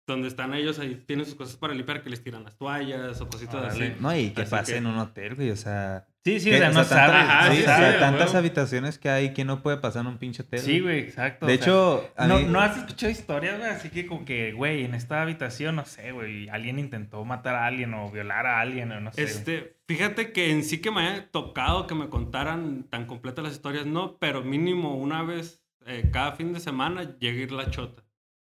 [0.07, 3.29] donde están ellos, ahí tienen sus cosas para limpiar, que les tiran las toallas o
[3.29, 3.87] cositas Órale.
[3.91, 3.95] así.
[4.01, 6.07] No, y que Así pase que- en un hotel, güey, o sea...
[6.23, 7.15] Sí, sí, o sea, no tanta- sabes.
[7.15, 8.37] ajá, sí, sí, o sea, sí, tantas huevo.
[8.37, 10.59] habitaciones que hay que no puede pasar un pinche hotel.
[10.59, 11.47] Sí, güey, exacto.
[11.47, 14.23] De o sea, hecho, a no, mí- no has escuchado historias, güey, así que como
[14.23, 18.45] que, güey, en esta habitación, no sé, güey, alguien intentó matar a alguien o violar
[18.45, 19.23] a alguien o no sé.
[19.23, 19.33] güey.
[19.33, 23.53] Este, fíjate que en sí que me haya tocado que me contaran tan completas las
[23.53, 27.71] historias, no, pero mínimo una vez eh, cada fin de semana llega a ir la
[27.71, 28.03] chota.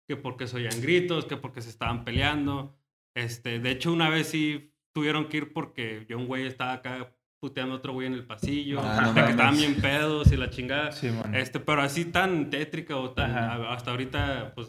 [0.09, 2.77] Que porque se oían gritos, que porque se estaban peleando.
[3.15, 7.15] Este, de hecho, una vez sí tuvieron que ir porque yo un güey estaba acá
[7.43, 10.49] puteando a otro güey en el pasillo, Ah, no que estaban bien pedos y la
[10.49, 10.93] chingada.
[10.93, 11.11] Sí.
[11.35, 13.73] Este, pero así tan tétrica o tan Ajá.
[13.75, 14.69] hasta ahorita, pues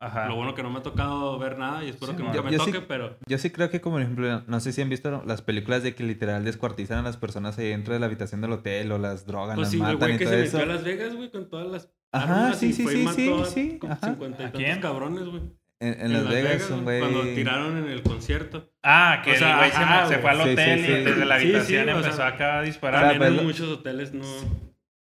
[0.00, 0.26] Ajá.
[0.26, 2.28] Lo bueno que no me ha tocado ver nada y espero Sí, que no.
[2.30, 3.16] nunca Yo- me yo sí- toque, pero...
[3.24, 6.02] Yo sí creo que, como ejemplo, no sé si han visto las películas de que
[6.02, 9.54] literal descuartizan a las personas ahí dentro de la habitación del hotel o las drogan,
[9.54, 10.56] Pues las sí, el matan güey y que todo se eso.
[10.58, 12.96] metió a Las Vegas, güey, con todas las Ajá, armas sí, y sí, fue y
[12.96, 14.06] sí, mató sí, sí, ajá.
[14.08, 14.80] 50 y ¿A tantos quién?
[14.80, 15.42] cabrones, güey.
[15.82, 17.00] En, en Las Vegas, un güey.
[17.00, 18.70] Cuando tiraron en el concierto.
[18.82, 20.36] Ah, que O sea, el güey se- ajá, se, fue al.
[20.44, 20.92] Sí, hotel sí, sí.
[20.92, 23.16] y desde la Sí, sí, habitación o empezó sea, acá a disparar.
[23.18, 24.24] Pues, en lo- muchos hoteles no...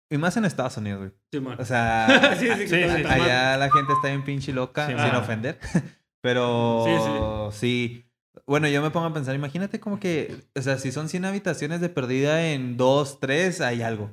[0.09, 1.11] Y más en Estados Unidos, güey.
[1.33, 1.57] Sí, man.
[1.59, 2.95] O sea, sí, sí, Sí, que sí.
[2.97, 3.21] está mal.
[3.21, 5.59] allá la gente está bien pinche loca, Sí, sin ofender.
[6.21, 8.05] Pero sí,
[8.45, 11.81] Bueno, yo me pongo a pensar, imagínate como que, o sea, si son 100 habitaciones
[11.81, 14.11] de perdida en 2, 3, hay algo.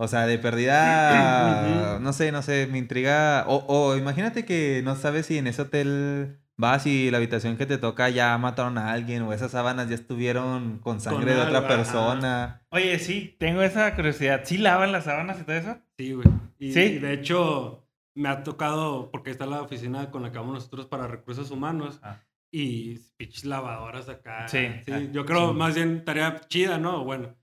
[0.00, 3.44] O sea, de perdida, no sé, no sé, me intriga.
[3.48, 7.66] O, o imagínate que no sabes si en ese hotel vas y la habitación que
[7.66, 11.66] te toca ya mataron a alguien o esas sábanas ya estuvieron con sangre de otra
[11.66, 12.62] persona.
[12.70, 14.42] Oye, sí, tengo esa curiosidad.
[14.44, 15.78] ¿Sí lavan las sábanas y todo eso?
[15.96, 16.28] Sí, güey.
[16.60, 16.80] Y, ¿Sí?
[16.80, 17.84] y de hecho,
[18.14, 22.00] me ha tocado, porque está la oficina con la que vamos nosotros para recursos humanos,
[22.02, 22.18] Ah.
[22.52, 24.46] y pinches lavadoras acá.
[24.48, 24.68] Sí.
[25.12, 25.56] Yo creo sí.
[25.58, 27.04] más bien tarea chida, ¿no?
[27.04, 27.34] Bueno,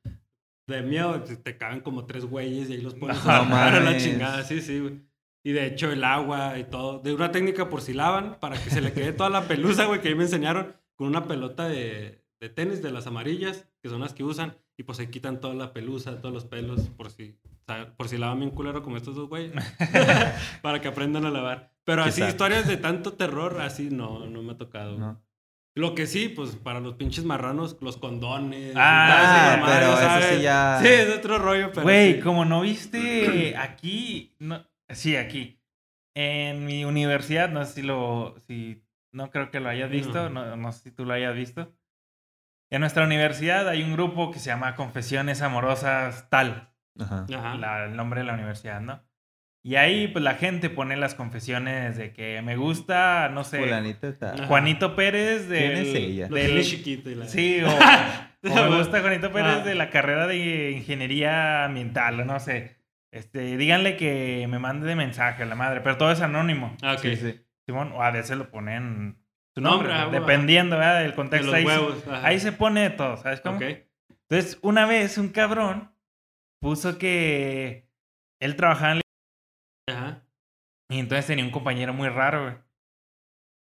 [0.67, 3.79] de miedo, te, caben como tres güeyes y ahí los pones No a lavar a
[3.79, 4.43] la chingada.
[4.43, 5.01] Sí, sí, güey.
[5.43, 6.99] Y de hecho, el agua y todo.
[6.99, 10.01] De una técnica por si lavan, para que se le quede toda la pelusa, güey,
[10.01, 14.01] que ahí me enseñaron, con una pelota de, de tenis de las amarillas, que son
[14.01, 17.39] las que usan, y pues se quitan toda la pelusa, todos los pelos, por si,
[17.95, 19.53] por si lavan bien culero como estos dos güeyes,
[20.63, 21.73] para que aprendan a lavar.
[21.83, 24.97] Pero así, historias de tanto terror, así no, no me ha tocado.
[24.97, 25.21] ¿no?
[25.77, 28.73] Lo que sí, pues para los pinches marranos, los condones.
[28.77, 30.25] Ah, mamadas, pero eso ¿sabes?
[30.37, 31.83] sí ya- Sí, es otro rollo, pero.
[31.83, 32.19] Güey, sí.
[32.21, 35.59] como no viste aquí, no, sí, aquí.
[36.15, 40.55] En mi universidad, no sé si lo, si, no creo que lo hayas visto, no,
[40.55, 41.75] no sé si tú lo hayas visto.
[42.71, 47.25] En nuestra universidad hay un grupo que se llama Confesiones Amorosas Tal, Ajá.
[47.35, 47.55] Ajá.
[47.55, 49.03] la- el nombre de la universidad, ¿no?
[49.67, 53.63] Y ahí, pues la gente pone las confesiones de que me gusta, no sé,
[54.03, 54.45] está.
[54.45, 56.27] Juanito Pérez del, ¿Quién es ella?
[56.27, 57.27] Del- chiquito y la...
[57.27, 57.69] Sí, o,
[58.47, 59.63] o me gusta Juanito Pérez Ah.
[59.65, 62.77] de la carrera de ingeniería ambiental, o no sé.
[63.11, 66.77] Este, díganle que me mande de mensaje a la madre, pero todo es anónimo.
[66.83, 66.99] Ah, ok.
[67.01, 67.41] Sí, sí.
[67.65, 69.17] Simón, o a veces lo ponen
[69.55, 70.99] su Nombre, nombre, ah, dependiendo ¿verdad?
[70.99, 71.47] del De contexto.
[71.47, 72.07] los ahí, se- huevos.
[72.07, 72.27] ajá.
[72.27, 73.57] ahí se pone de todo, ¿sabes cómo?
[73.57, 73.63] Ok.
[74.29, 75.91] Entonces, una vez un cabrón
[76.61, 77.89] puso que
[78.39, 79.01] él trabajaba en la-
[79.87, 80.21] Ajá.
[80.89, 82.55] y entonces tenía un compañero muy raro, güey.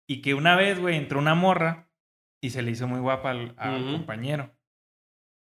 [0.09, 1.89] Y que una vez, güey, entró una morra
[2.43, 4.51] y se le hizo muy guapa al, compañero.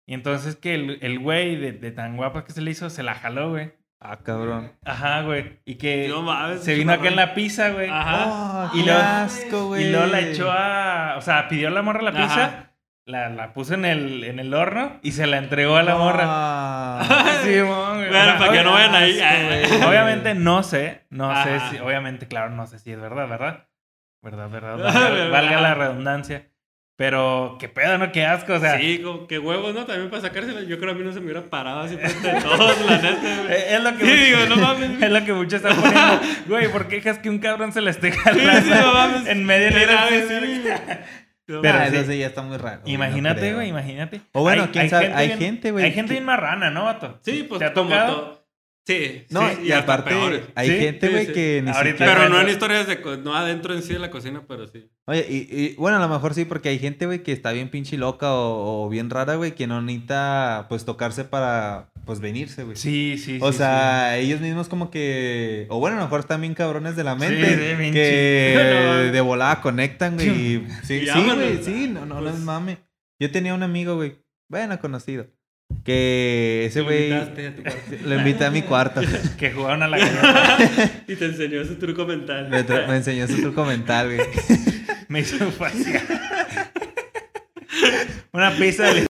[0.07, 3.03] Y entonces que el, el güey de, de tan guapa que se le hizo, se
[3.03, 3.73] la jaló, güey.
[3.99, 4.73] Ah, cabrón.
[4.85, 5.59] Ajá, güey.
[5.65, 7.89] Y que No mames, se vino acá en la pizza, güey.
[7.89, 8.69] Ajá.
[8.71, 9.85] Oh, Y qué luego- asco, güey.
[9.85, 11.15] Y luego la echó a.
[11.17, 12.73] O sea, pidió a la morra la pizza, Ajá.
[13.05, 16.99] la, la puso en el, en el horno y se la entregó a la morra.
[17.43, 17.59] Sí,
[18.07, 18.19] güey.
[18.23, 19.19] Bueno, para que no vayan ahí.
[19.87, 23.67] Obviamente no sé, no sé si, obviamente, claro, no sé si es verdad, ¿verdad?
[24.21, 26.47] Verdad, verdad, valga, valga la redundancia.
[26.97, 28.11] Pero, qué pedo, ¿no?
[28.11, 28.79] Qué asco, o sea.
[28.79, 29.85] Sí, que huevos, ¿no?
[29.85, 30.61] También para sacársela.
[30.61, 32.97] Yo creo que a mí no se me hubiera parado así frente de todos, la
[32.97, 33.55] neta.
[33.55, 35.03] Es lo que Sí, digo, no mames.
[35.03, 36.19] Es lo que muchos están poniendo.
[36.47, 39.27] Güey, ¿por qué dejas que un cabrón se la esté jalando Sí, sí, no mames.
[39.27, 40.07] en medio Qué de la
[41.47, 41.95] Pero Ah, sí.
[41.95, 42.81] eso sí ya está muy raro.
[42.81, 44.21] güey, no Imagínate, güey, imagínate.
[44.33, 47.17] O bueno, quién sabe, hay bien- gente, güey, Hay gente bien marrana, ¿no, vato?
[47.23, 47.73] Sí, pues ¿Te ha
[48.07, 48.36] todo.
[48.87, 50.41] Sí, No, sí, y, hasta aparte, peores.
[50.55, 51.33] hay Sí, gente, güey, sí.
[51.33, 52.15] que ni Ahorita- siquiera...
[52.15, 53.01] Pero no en historias de...
[53.01, 54.89] co- No adentro en sí de la cocina, pero sí.
[55.07, 57.67] Oye, y, y, bueno, a lo mejor sí, porque hay gente, güey, que está bien
[57.69, 62.63] pinche loca o, o bien rara, güey, que no necesita, pues, tocarse para, pues, venirse,
[62.63, 62.77] güey.
[62.77, 65.65] Sí, sí, O sí, sea, ellos mismos como que...
[65.69, 67.45] O bueno, a lo mejor están bien cabrones de la mente.
[67.45, 70.29] sí, bien que de volada conectan, güey.
[70.29, 71.87] y- Sí, Y sí, güey, sí.
[71.91, 72.77] No, no, no Pues- es mame.
[73.19, 74.15] Yo tenía un amigo, güey.
[74.47, 75.27] Bueno, conocido.
[75.83, 77.09] Que ese güey...
[78.05, 79.01] Lo invité a mi cuarto.
[79.37, 80.57] Que jugaron a la cañona.
[81.07, 82.49] y te enseñó su truco mental.
[82.49, 84.27] Me, tra- me enseñó su truco mental, güey.
[85.07, 86.03] Me hizo fascia.
[88.33, 89.07] Una pizza de...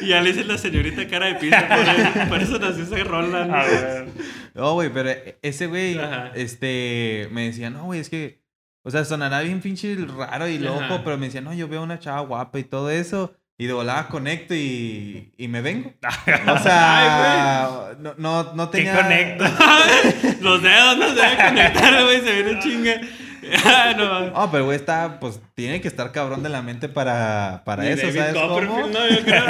[0.00, 1.68] Y ya le hice la señorita cara de pizza.
[1.68, 3.46] Por eso, por eso nació esa rola.
[3.46, 3.54] ¿no?
[3.54, 4.06] A ver.
[4.54, 5.10] No, güey, pero
[5.42, 6.32] ese güey, Ajá.
[6.34, 8.42] este, me decía, no, güey, es que,
[8.82, 11.02] o sea, sonará bien pinche raro y loco, Ajá.
[11.04, 14.08] pero me decía, no, yo veo una chava guapa y todo eso, y de volada
[14.08, 15.92] conecto y, y me vengo.
[16.48, 19.02] O sea, no, no, no ¿Qué tenía...
[19.02, 19.44] conecto?
[20.40, 22.20] Los dedos no se deben conectar, güey.
[22.22, 23.00] Se viene chinga.
[23.96, 24.50] No.
[24.50, 28.18] Pero güey está, pues, tiene que estar cabrón de la mente para, para eso, David
[28.18, 28.88] ¿sabes cómo?
[28.88, 29.44] No, yo creo.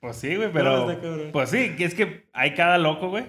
[0.00, 0.96] Pues sí, güey, pero...
[1.32, 3.26] Pues sí, que es que hay cada loco, güey.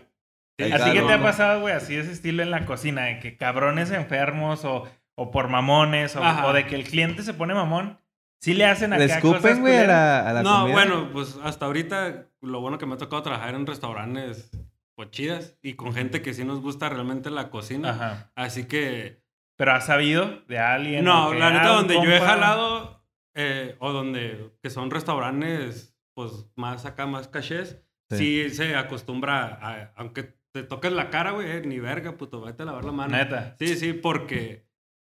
[0.59, 1.75] Hay ¿A cada ti qué te ha pasado, güey?
[1.75, 6.15] Así de ese estilo en la cocina, de que cabrones enfermos o, o por mamones
[6.15, 8.00] o de que el cliente se pone mamón.
[8.41, 10.73] Sí le hacen acá Le cosas escupen, güey, a la, a la No, comida.
[10.73, 14.49] bueno, pues hasta ahorita lo bueno que me ha tocado trabajar en restaurantes,
[14.95, 17.91] pues chidas y con gente que sí nos gusta realmente la cocina.
[17.91, 18.31] Ajá.
[18.35, 19.21] Así que...
[19.57, 21.05] ¿Pero has sabido de alguien?
[21.05, 22.25] No, la neta, donde yo he compa?
[22.25, 23.03] jalado,
[23.35, 28.17] eh, o donde, que son restaurantes, pues, más acá, más cachés, Sí.
[28.17, 32.65] sí, se acostumbra a, aunque te toques la cara, güey, ni verga, puto, vete a
[32.65, 33.15] lavar la mano.
[33.15, 33.55] Neta.
[33.59, 34.65] Sí, sí, porque,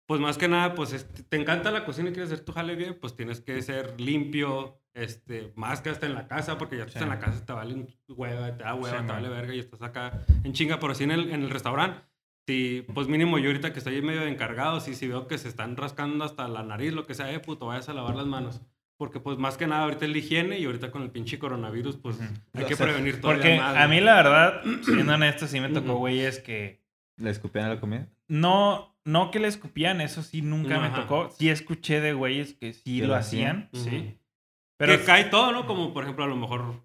[0.05, 2.75] pues, más que nada, pues, este, te encanta la cocina y quieres hacer tu jale
[2.75, 6.83] bien, pues, tienes que ser limpio, este, más que hasta en la casa, porque ya
[6.83, 6.89] Sí.
[6.89, 9.53] estás en la casa, te vale un hueva, te da hueva, Sí, te vale verga
[9.53, 12.01] y estás acá en chinga, pero sí en el, en el restaurante.
[12.47, 15.75] Sí, pues mínimo yo ahorita que estoy medio encargado, sí, si veo que se están
[15.75, 18.61] rascando hasta la nariz, lo que sea, eh, puto, vayas a lavar las manos.
[18.97, 21.97] Porque pues más que nada ahorita es la higiene y ahorita con el pinche coronavirus,
[21.97, 22.17] pues
[22.53, 23.99] hay O que sea, prevenir todavía Porque más, a güey.
[23.99, 25.97] mí la verdad, siendo honesto, sí me tocó Ujú.
[25.99, 26.81] güeyes que
[27.17, 28.07] ¿Le escupían a la comida?
[28.29, 31.01] no, no que le escupían, eso sí nunca me Ajá.
[31.01, 31.29] tocó.
[31.29, 34.17] Sí escuché de güeyes que sí Que lo hacían, sí.
[34.77, 35.65] Pero que cae todo, ¿no?
[35.65, 36.83] Como por ejemplo, a lo mejor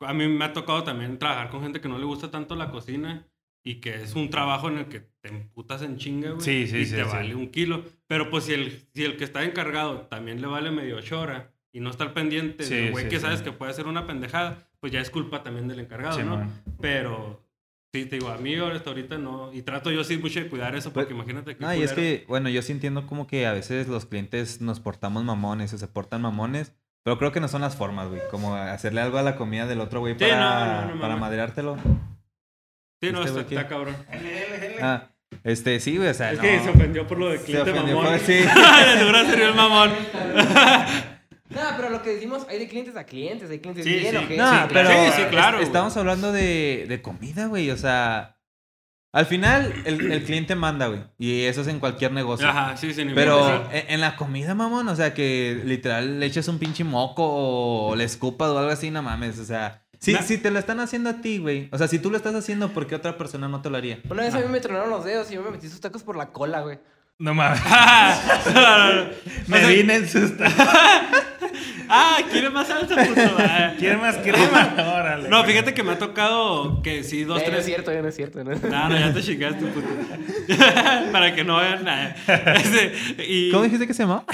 [0.00, 2.70] a mí me ha tocado también trabajar con gente que no le gusta tanto la
[2.70, 3.26] cocina
[3.62, 6.40] y que es un trabajo en el que te emputas en chinga, güey.
[6.40, 7.84] Sí, sí, y sí, te vale un kilo.
[8.06, 11.80] Pero pues si el, si el que está encargado también le vale medio chora y
[11.80, 15.00] no está al pendiente del güey que sabes que puede hacer una pendejada, pues ya
[15.00, 16.50] es culpa también del encargado, ¿no?
[16.80, 17.44] Pero
[17.92, 19.52] sí, te digo, a mí ahora hasta ahorita no.
[19.52, 21.64] Y trato yo sí mucho de cuidar eso porque Pues, imagínate que.
[21.64, 24.80] No, y es que, bueno, yo sí entiendo como que a veces los clientes nos
[24.80, 26.72] portamos mamones o se portan mamones,
[27.04, 28.20] pero creo que no son las formas, güey.
[28.30, 31.16] Como hacerle algo a la comida del otro güey Sí, para, no, no, no, para
[31.16, 31.76] madreártelo.
[33.02, 33.96] Sí, no, este está, está cabrón.
[34.82, 35.08] Ah,
[35.44, 36.42] este, sí, güey, o sea, Es no.
[36.42, 38.12] que se ofendió por lo de Se cliente ofendió mamón.
[38.12, 38.32] por- sí.
[38.34, 39.90] De seguro sería el mamón.
[41.50, 44.24] No, pero lo que decimos, hay de clientes a clientes, hay clientes Sí, bien sí.
[44.24, 44.36] o qué.
[44.36, 47.70] No, Sí, pero sí, sí, claro, es- estamos hablando de, de comida, güey.
[47.70, 48.36] O sea,
[49.12, 51.00] al final el, el cliente manda, güey.
[51.18, 52.48] Y eso es en cualquier negocio.
[52.48, 53.04] Ajá, sí, sí.
[53.04, 53.78] ni Pero modo, sí.
[53.78, 57.96] en, en la comida, mamón, o sea, que literal le eches un pinche moco o
[57.96, 59.38] le escupas o algo así, no mames.
[59.40, 61.68] O sea, si, Na- si te lo están haciendo a ti, güey.
[61.72, 63.98] O sea, si tú lo estás haciendo, ¿por qué otra persona no te lo haría?
[64.08, 66.16] Una vez a mí me tronaron los dedos y yo me metí sus tacos por
[66.16, 66.78] la cola, güey.
[67.18, 67.60] No mames.
[69.48, 70.42] Me sea- vine en susto.
[71.90, 73.20] ah, ¿quiere más salsa, puto?
[73.38, 73.72] Ah.
[73.78, 74.74] ¿Quieres más crema?
[74.96, 75.28] Órale.
[75.28, 77.66] No, fíjate que me ha tocado que sí, dos, Ya, no es tres.
[77.66, 78.42] cierto, ya no es cierto.
[78.44, 78.50] ¿no?
[78.54, 79.86] No, no, ya te chingaste, puto.
[81.12, 82.14] Para que no vean nada.
[82.56, 82.92] Este,
[83.24, 83.50] y...
[83.50, 84.24] ¿Cómo dijiste que se llamaba?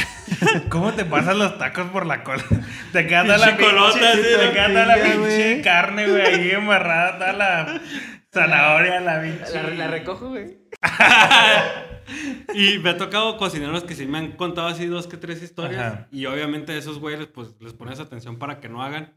[0.68, 2.44] ¿Cómo te pasas los tacos por la cola?
[2.92, 6.22] Te queda toda la Pinche colota, pinche, sí, te queda toda la pinche carne, güey,
[6.22, 7.80] ahí embarrada, toda la
[8.32, 9.54] zanahoria, la pinche.
[9.54, 10.65] La, la recojo, güey.
[12.54, 15.92] Y me ha tocado cocineros que sí me han contado así dos que tres historias.
[15.92, 16.08] Ajá.
[16.10, 19.12] Y obviamente a esos güeyes, pues les pones atención para que no hagan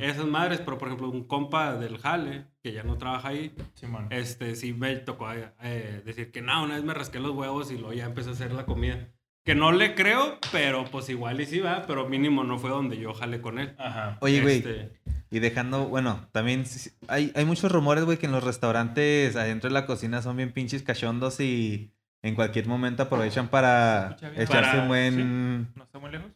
[0.00, 0.60] esas madres.
[0.60, 4.08] Pero por ejemplo, un compa del Jale, que ya no trabaja ahí, Simón.
[4.10, 7.76] este sí me tocó eh, decir que no, una vez me rasqué los huevos y
[7.76, 9.08] luego ya empecé a hacer la comida.
[9.44, 12.96] Que no le creo, pero pues igual y sí va, pero mínimo no fue donde
[12.96, 13.74] yo jale con él.
[13.78, 14.16] Ajá.
[14.20, 14.58] Oye, güey.
[14.58, 14.92] Este,
[15.30, 16.64] Y dejando, bueno, también
[17.08, 20.52] hay, hay muchos rumores, güey, que en los restaurantes adentro de la cocina son bien
[20.52, 25.74] pinches cachondos y en cualquier momento aprovechan para echarse Para- un buen...
[25.74, 26.30] ¿No está muy lejos?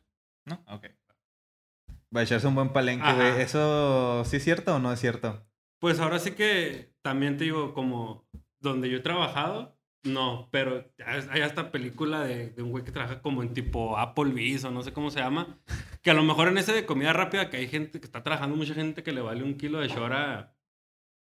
[0.44, 0.60] ¿No?
[0.66, 0.86] Ok.
[2.10, 3.40] Para echarse un buen palenque, güey.
[3.40, 5.46] ¿Eso sí es cierto o no es cierto?
[5.78, 8.26] Pues ahora sí que también te digo, como
[8.58, 9.75] donde yo he trabajado,
[10.06, 10.84] no, pero
[11.30, 14.82] hay hasta película de, de un güey que trabaja como en tipo Applebee's o no
[14.82, 15.58] sé cómo se llama,
[16.02, 18.56] que a lo mejor en ese de comida rápida que hay gente que está trabajando,
[18.56, 20.56] mucha gente que le vale un kilo de shora,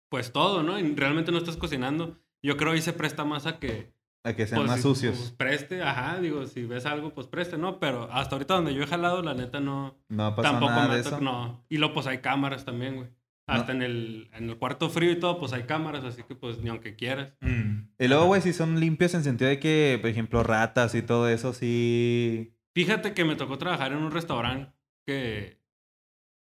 [0.09, 0.79] pues todo, ¿no?
[0.79, 2.19] Y realmente no estás cocinando.
[2.43, 3.95] Yo creo ahí se presta más a que...
[4.23, 5.17] A que sean pues, más sucios.
[5.17, 7.79] pues, preste, ajá, digo, si ves algo, pues preste, ¿no?
[7.79, 9.97] Pero hasta ahorita donde yo he jalado, la neta no...
[10.09, 11.21] No pasó Tampoco nada de ha eso.
[11.21, 11.65] No.
[11.69, 13.09] Y luego pues hay cámaras también, güey.
[13.49, 16.59] Hasta en, el, en el cuarto frío y todo, pues hay cámaras, así que pues
[16.59, 17.33] ni aunque quieras.
[17.41, 17.91] Mm.
[17.99, 21.29] Y luego, güey, si son limpios en sentido de que, por ejemplo, ratas y todo
[21.29, 22.53] eso, sí...
[22.75, 24.73] Fíjate que me tocó trabajar en un restaurante
[25.07, 25.61] que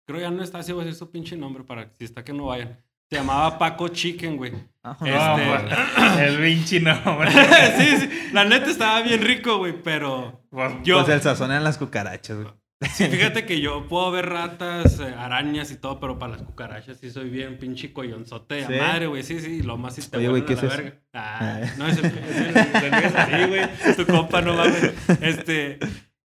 [0.06, 2.24] creo ya no está, así voy a decir su pinche nombre para que si está
[2.24, 2.78] que no vayan.
[3.10, 4.52] Se llamaba Paco Chicken, güey.
[4.82, 5.34] Ah, Este- No,
[6.14, 6.24] güey.
[6.24, 7.30] el pinche nombre.
[7.78, 11.64] sí, sí, la neta estaba bien rico, güey, pero Pues, yo, Pues el sazón eran
[11.64, 12.54] las cucarachas, güey.
[12.94, 16.98] Sí, fíjate que yo puedo ver ratas, eh, arañas y todo, pero para las cucarachas
[16.98, 18.72] sí soy bien pinche coyonzote de ¿Sí?
[18.74, 20.82] madre, güey, sí, sí, lo más si te Oye, güey, ¿qué es eso?
[21.12, 21.74] Ah, Ah.
[21.78, 22.74] no, es el, es el, es
[23.14, 24.92] el ahí, güey, tu compa, no mames.
[25.20, 25.78] Este,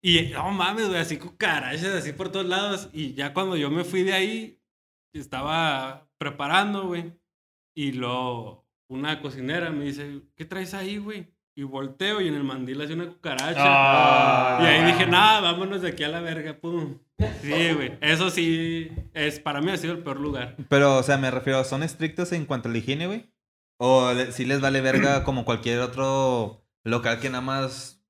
[0.02, 3.84] y no mames, güey, así cucarachas, así por todos lados, y ya cuando yo me
[3.84, 4.60] fui de ahí,
[5.14, 7.14] estaba preparando, güey,
[7.76, 11.33] y luego una cocinera me dice, ¿qué traes ahí, güey?
[11.56, 13.56] Y volteo y en el mandil hace una cucaracha.
[13.64, 14.60] Ah.
[14.62, 16.98] Y ahí dije, nada, vámonos de aquí a la verga, pum.
[17.42, 17.96] Sí, güey.
[18.02, 20.56] Eso sí, es, para mí ha sido el peor lugar.
[20.68, 23.32] Pero, o sea, me refiero, ¿son estrictos en cuanto a la higiene, güey?
[23.80, 28.04] ¿O le- si les vale verga como cualquier otro local que nada más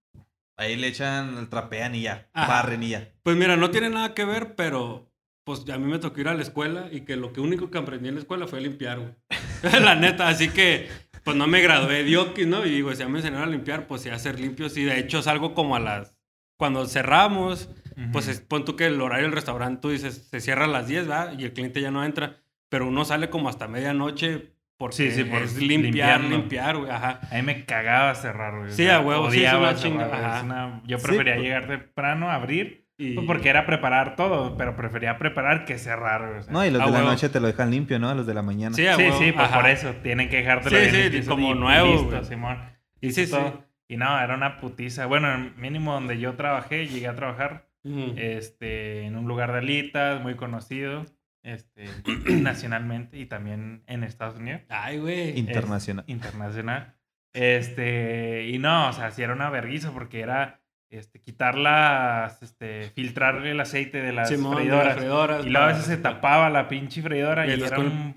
[0.57, 2.47] ahí le echan, el trapean y ya, Ajá.
[2.47, 3.11] barren y ya?
[3.23, 5.11] Pues mira, no tiene nada que ver, pero
[5.45, 7.77] pues a mí me tocó ir a la escuela y que lo que único que
[7.77, 9.13] aprendí en la escuela fue limpiar, güey.
[9.83, 10.87] la neta, así que
[11.23, 12.65] pues no me gradué de ¿no?
[12.65, 14.75] Y digo, si ya me enseñaron a limpiar, pues sí, a ser limpios.
[14.77, 16.17] Y de hecho salgo como a las...
[16.57, 17.69] Cuando cerramos,
[18.11, 20.87] pues es- pon tú que el horario del restaurante, tú dices, se cierra a las
[20.87, 21.33] 10, ¿va?
[21.37, 22.37] Y el cliente ya no entra.
[22.69, 27.19] Pero uno sale como hasta medianoche porque Sí, sí, por es limpiar, limpiar, güey, ajá.
[27.31, 28.69] A mí me cagaba cerrar, güey.
[28.69, 30.19] O Sí, sea, a huevo, sí, es odiaba una cerrar, chinga, güey.
[30.19, 30.37] ajá.
[30.37, 31.43] Es una- Yo Sí, prefería pues.
[31.45, 33.15] llegar temprano, abrir, Y...
[33.15, 36.53] pues, porque era preparar todo, pero prefería preparar que cerrar, o sea.
[36.53, 37.09] No, y los Ah, de la huevo.
[37.11, 38.13] noche te lo dejan limpio, ¿no?
[38.13, 38.75] Los de la mañana.
[38.75, 39.93] Sí, Sí, sí, pues por eso.
[40.03, 42.23] Tienen que dejártelo Sí, bien sí, como y nuevo, listo.
[42.23, 42.59] Simón.
[43.01, 43.31] Y sí, sí.
[43.31, 43.63] todo.
[43.87, 45.05] Y no, era una putiza.
[45.07, 48.13] Bueno, mínimo donde yo trabajé, llegué a trabajar Ujú.
[48.17, 51.05] este, en un lugar de alitas muy conocido
[51.43, 51.85] este,
[52.41, 54.61] nacionalmente y también en Estados Unidos.
[54.69, 55.37] Ay, güey.
[55.37, 56.05] Internacional.
[56.07, 56.93] internacional.
[57.33, 60.61] Este, y no, o sea, sí era una vergüenza porque era
[60.97, 64.85] este, quitar las, este, filtrar el aceite de las Simón, de freidoras.
[64.87, 68.13] las freidoras Y luego a veces se tapaba la pinche freidora Y era un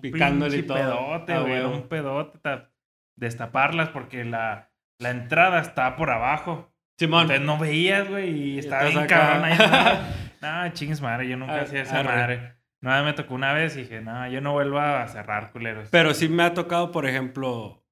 [0.00, 0.76] pinche todo.
[0.76, 2.70] pedote, Ah, güey, un pedote ta-
[3.16, 6.72] destaparlas porque la, la entrada estaba por abajo.
[6.98, 7.22] Simón.
[7.22, 9.58] Entonces no veías, güey, y estaba bien cabrón ahí.
[10.40, 12.54] No, chingues madre, yo nunca Ah, hacía esa madre.
[12.80, 15.88] Vez me tocó una vez y dije, no, yo no vuelvo a cerrar, culeros.
[15.90, 17.82] Pero sí me ha tocado, por ejemplo,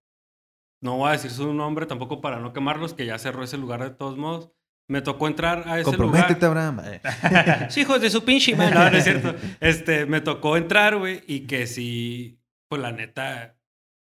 [0.87, 3.83] no voy a decir su nombre tampoco para no quemarlos, que ya cerró ese lugar
[3.83, 4.51] de todos modos.
[4.89, 6.69] Me tocó entrar a ese Comprométete, lugar.
[6.69, 6.81] Abraham.
[6.85, 7.67] Eh.
[7.71, 8.75] Sí, hijos de su pinche madre.
[8.75, 9.35] No, no es cierto.
[9.59, 13.57] Este, me tocó entrar, güey, y que sí, pues la neta,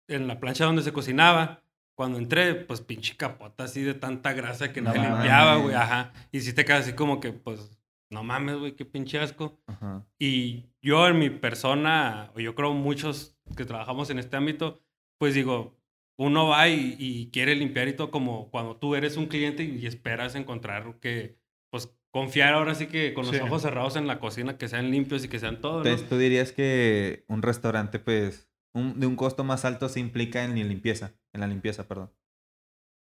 [0.08, 1.62] en la plancha donde se cocinaba,
[1.94, 5.76] cuando entré, pues pinche capota así de tanta grasa que no, No se limpiaba, güey,
[5.76, 6.12] ajá.
[6.32, 7.78] Y sí te quedas así como que, pues,
[8.10, 9.60] no mames, güey, qué pinche asco.
[9.68, 10.04] Ajá.
[10.18, 14.80] Y yo en mi persona, o yo creo muchos que trabajamos en este ámbito,
[15.18, 15.76] pues digo,
[16.16, 19.78] uno va y, y quiere limpiar y todo como cuando tú eres un cliente y,
[19.78, 21.36] y esperas encontrar que,
[21.70, 23.42] pues confiar ahora sí que con los Sí.
[23.42, 25.84] ojos cerrados en la cocina, que sean limpios y que sean todo, ¿no?
[25.84, 30.44] Entonces, tú dirías que un restaurante, pues, un- de un costo más alto se implica
[30.44, 31.14] en la limpieza.
[31.32, 32.10] En la limpieza, perdón.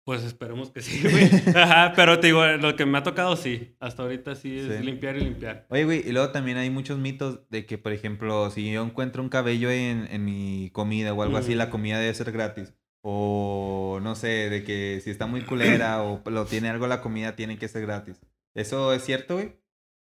[0.04, 1.30] Pues esperemos que sí, güey.
[1.56, 3.76] Ajá, pero te digo, lo que me ha tocado sí.
[3.80, 4.84] Hasta ahorita sí es Sí.
[4.84, 5.66] limpiar y limpiar.
[5.70, 9.24] Oye, güey, y luego también hay muchos mitos de que, por ejemplo, si yo encuentro
[9.24, 11.58] un cabello en, en mi comida o algo así, Mm.
[11.58, 12.74] la comida debe ser gratis.
[13.08, 17.36] O no sé, de que si está muy culera o lo tiene algo la comida,
[17.36, 18.20] tiene que ser gratis.
[18.56, 19.54] ¿Eso es cierto, güey?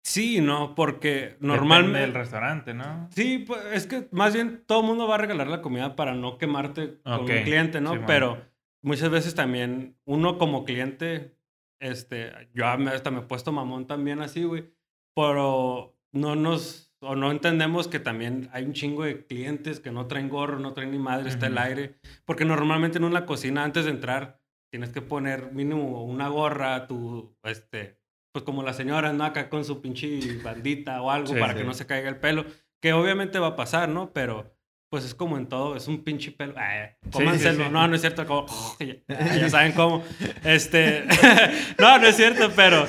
[0.04, 2.00] Sí, no, porque Depende normalmente...
[2.00, 3.08] del restaurante, ¿no?
[3.14, 6.12] Sí, pues es que más bien todo el mundo va a regalar la comida para
[6.14, 7.92] no quemarte con Ok, un cliente, ¿no?
[7.92, 8.06] sí, man.
[8.06, 8.44] Pero
[8.82, 11.38] muchas veces también uno como cliente,
[11.80, 14.70] este, yo hasta me he puesto mamón también así, güey.
[15.14, 20.06] Pero no nos, o no entendemos que también hay un chingo de clientes que no
[20.06, 21.94] traen gorro, no traen ni madre, está el aire.
[22.24, 27.36] Porque normalmente en una cocina, antes de entrar, tienes que poner mínimo una gorra, tu,
[27.42, 27.98] este,
[28.32, 29.24] pues como la señora, ¿no?
[29.24, 31.58] Acá con su pinche bandita o algo Sí, para sí.
[31.58, 32.46] que no se caiga el pelo.
[32.80, 34.12] Que obviamente va a pasar, ¿no?
[34.12, 34.56] Pero
[34.90, 36.54] pues es como en todo, es un pinche pelo.
[36.56, 37.64] Ay, cómanselo.
[37.64, 37.70] sí.
[37.70, 38.26] No, no es cierto.
[38.26, 38.46] Como,
[38.80, 40.02] ya, ya saben cómo.
[40.44, 41.04] Este,
[41.78, 42.86] no, no es cierto, pero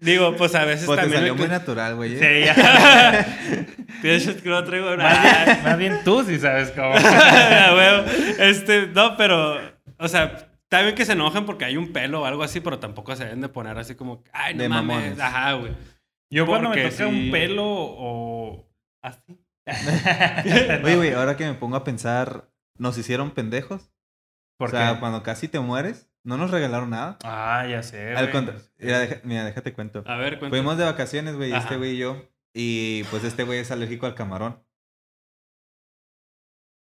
[0.00, 1.20] digo, pues a veces Pues te también...
[1.20, 2.14] salió hay muy natural, güey.
[2.16, 2.18] ¿eh?
[2.18, 3.66] Sí, ya.
[4.02, 5.44] Piensas que no traigo más, nada.
[5.44, 6.94] bien, más bien tú sí sabes cómo.
[8.38, 9.58] Este, no, pero,
[9.98, 12.78] o sea, está bien que se enojen porque hay un pelo o algo así, pero
[12.78, 14.96] tampoco se deben de poner así como, ay, no De mames.
[14.96, 15.20] mamones.
[15.20, 15.72] Ajá, güey.
[16.30, 17.02] Yo cuando me toca sí.
[17.04, 18.68] un pelo o
[19.02, 19.38] así.
[20.84, 23.90] Oye, güey, ahora que me pongo a pensar, ¿nos hicieron pendejos?
[24.58, 25.00] ¿Por o sea, qué?
[25.00, 27.18] cuando casi te mueres, ¿no nos regalaron nada?
[27.24, 28.14] Ah, ya sé.
[28.14, 28.32] Al güey.
[28.32, 30.02] contra- mira, deja- mira, déjate cuento.
[30.06, 30.50] A ver, cuéntame.
[30.50, 32.22] Fuimos de vacaciones, güey, este güey y yo.
[32.54, 34.62] Y pues este güey es alérgico al camarón.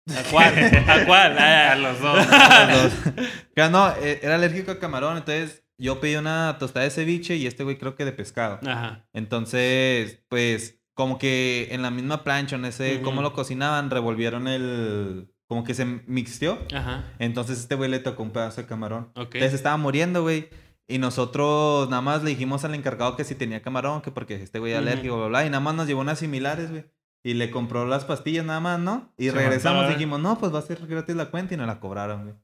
[0.09, 0.53] ¿A cuál?
[0.87, 1.37] ¿A cuál?
[1.37, 2.15] Ah, A los dos.
[2.27, 3.25] Los dos.
[3.53, 7.45] Claro, no, eh, era alérgico al camarón, entonces yo pedí una tostada de ceviche y
[7.45, 8.59] este güey creo que de pescado.
[8.67, 9.07] Ajá.
[9.13, 13.03] Entonces, pues, como que en la misma plancha, no sé Ujú.
[13.03, 15.31] cómo lo cocinaban, revolvieron el...
[15.49, 16.59] Como que se mixteó.
[16.73, 17.05] Ajá.
[17.17, 19.09] Entonces este güey le tocó un pedazo de camarón.
[19.15, 19.33] Ok.
[19.35, 20.47] Entonces estaba muriendo, güey.
[20.87, 24.59] Y nosotros nada más le dijimos al encargado que si tenía camarón, que porque este
[24.59, 25.45] güey alérgico, bla, bla, bla.
[25.47, 26.85] Y nada más nos llevó unas similares, güey.
[27.23, 29.11] Y le compró las pastillas nada más, ¿no?
[29.17, 31.79] Y regresamos y dijimos, no, pues va a ser gratis la cuenta y nos la
[31.79, 32.35] cobraron, güey.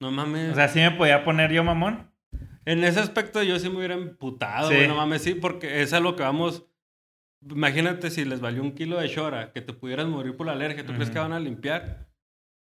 [0.00, 0.52] No mames.
[0.52, 2.10] O sea, ¿sí me podía poner yo mamón?
[2.64, 4.76] en ese aspecto yo sí me hubiera emputado, Sí.
[4.76, 4.86] güey.
[4.88, 6.64] No mames, sí, porque es a lo que vamos.
[7.48, 10.86] Imagínate si les valió un kilo de shora, que te pudieras morir por la alergia.
[10.86, 12.06] ¿Tú crees que van a limpiar?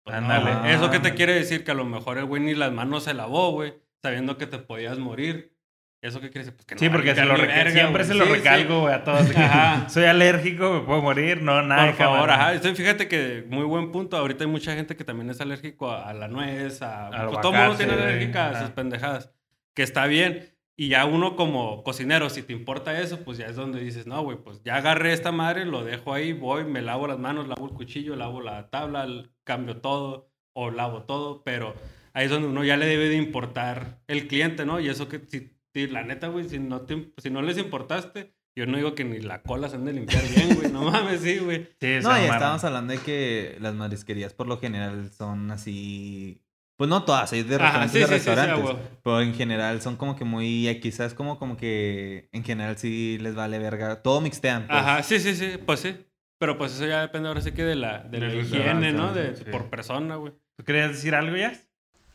[0.07, 0.55] Pues Ándale.
[0.55, 0.73] güey.
[0.73, 1.15] Eso que te Ah.
[1.15, 4.39] quiere decir que a lo mejor el güey ni las manos se lavó, güey, sabiendo
[4.39, 5.53] que te podías morir.
[6.01, 6.55] ¿Eso qué quiere decir?
[6.55, 8.07] Pues que no Sí, a porque se lo verga, siempre güey.
[8.07, 8.37] se lo Sí, sí.
[8.37, 9.21] recalco, güey, a todos.
[9.37, 9.89] Ajá.
[9.89, 11.43] Soy alérgico, me puedo morir.
[11.43, 12.53] No, nada Por favor, ajá.
[12.55, 14.17] Entonces, fíjate que muy buen punto.
[14.17, 17.09] Ahorita hay mucha gente que también es alérgico a, a la nuez, a...
[17.09, 19.33] Al pues, todo el mundo tiene alérgica a sus pendejadas.
[19.75, 20.56] Que está bien.
[20.79, 24.23] Y ya uno como cocinero, si te importa eso, pues ya es donde dices, no,
[24.23, 27.67] güey, pues ya agarré esta madre, lo dejo ahí, voy, me lavo las manos, lavo
[27.67, 29.09] el cuchillo, lavo la tabla,
[29.43, 31.75] cambio todo o lavo todo, pero
[32.13, 34.79] ahí es donde uno ya le debe de importar el cliente, ¿no?
[34.79, 36.85] Y eso que, si, la neta, güey, si no,
[37.17, 40.25] si no les importaste, yo no digo que ni la cola se han de limpiar
[40.29, 41.69] bien, güey, no mames, sí, güey.
[41.81, 46.43] Sí, no, ya estábamos hablando de que las marisquerías por lo general son así
[46.77, 48.77] pues no todas, hay de restaurantes de restaurantes.
[49.03, 50.79] pero en general son como que muy.
[50.83, 54.03] Quizás como, como que en general sí les vale verga.
[54.03, 54.67] Todo mixtean.
[54.67, 54.79] Pues.
[54.79, 55.59] Ajá, sí, sí, sí.
[55.65, 55.97] Pues sí.
[56.39, 59.15] Pero pues eso ya depende ahora sí que de la, de la higiene, ¿no?
[59.15, 60.35] De, Por persona, güey.
[60.57, 61.55] ¿Tú querías decir algo ya?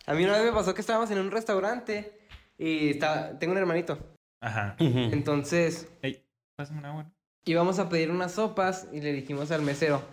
[0.06, 2.20] A mí una vez me pasó que estábamos en un restaurante
[2.58, 3.98] y estaba, tengo un hermanito.
[4.42, 4.76] Ajá.
[4.78, 5.92] Entonces.
[6.04, 6.24] Ey,
[6.56, 7.12] pásame una agua.
[7.46, 10.04] Íbamos a pedir unas sopas y le dijimos al mesero.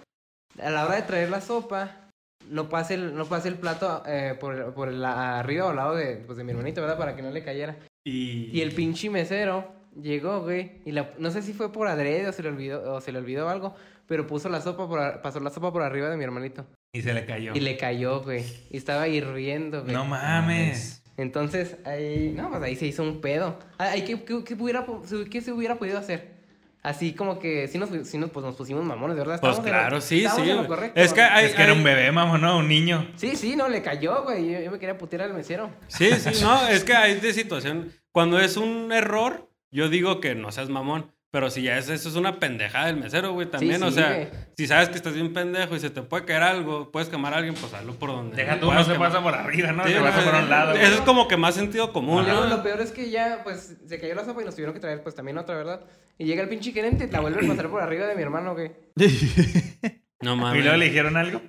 [0.62, 2.07] A la hora de traer la sopa,
[2.48, 5.94] no pase el, no pase el plato eh, por, por el, arriba o al lado
[5.94, 6.98] de, pues, de mi hermanito, ¿verdad?
[6.98, 7.76] Para que no le cayera.
[8.04, 12.28] Y, y el pinche mesero llegó, güey, y la, no sé si fue por adrede
[12.28, 13.74] o se le olvidó, o se le olvidó algo,
[14.06, 16.66] pero puso la sopa por, pasó la sopa por arriba de mi hermanito.
[16.92, 17.52] Y se le cayó.
[17.54, 18.44] Y le cayó, güey.
[18.70, 19.92] Y estaba hirviendo, güey.
[19.92, 21.02] No mames.
[21.18, 23.58] Entonces, ahí, no, pues ahí se hizo un pedo.
[23.76, 24.86] Ay, ¿qué, qué, qué, pudiera,
[25.30, 26.37] ¿Qué se hubiera podido hacer?
[26.82, 29.40] Así como que sí nos, sí nos, pues nos pusimos mamones, de verdad.
[29.40, 30.50] Pues claro, sí, sí.
[30.94, 32.58] es que, es que era un bebé, mamón, ¿no?
[32.58, 33.10] Un niño.
[33.16, 34.64] Sí, sí, no, le cayó, güey.
[34.64, 35.70] Yo, me quería putear al mesero.
[35.88, 37.92] Sí, sí, no, es que hay de situación.
[38.12, 41.12] Cuando es un error, yo digo que no seas mamón.
[41.30, 43.82] Pero si ya es, eso es una pendejada del mesero, güey, también.
[43.82, 47.10] o sea, si sabes que estás bien pendejo y se te puede caer algo, puedes
[47.10, 48.34] quemar a alguien, pues hazlo por donde.
[48.34, 49.86] Deja tú, no se pasa por arriba, ¿no?
[49.86, 50.72] se pasa por un lado.
[50.72, 52.46] Eso es como que más sentido común, ¿no?
[52.46, 55.02] Lo peor es que ya, pues, se cayó la sopa y nos tuvieron que traer,
[55.02, 55.84] pues, también otra, ¿verdad?
[56.16, 58.54] Y llega el pinche gerente y la vuelve a pasar por arriba de mi hermano,
[58.54, 58.72] güey.
[60.22, 60.60] no mames.
[60.60, 61.42] ¿Y luego le dijeron algo?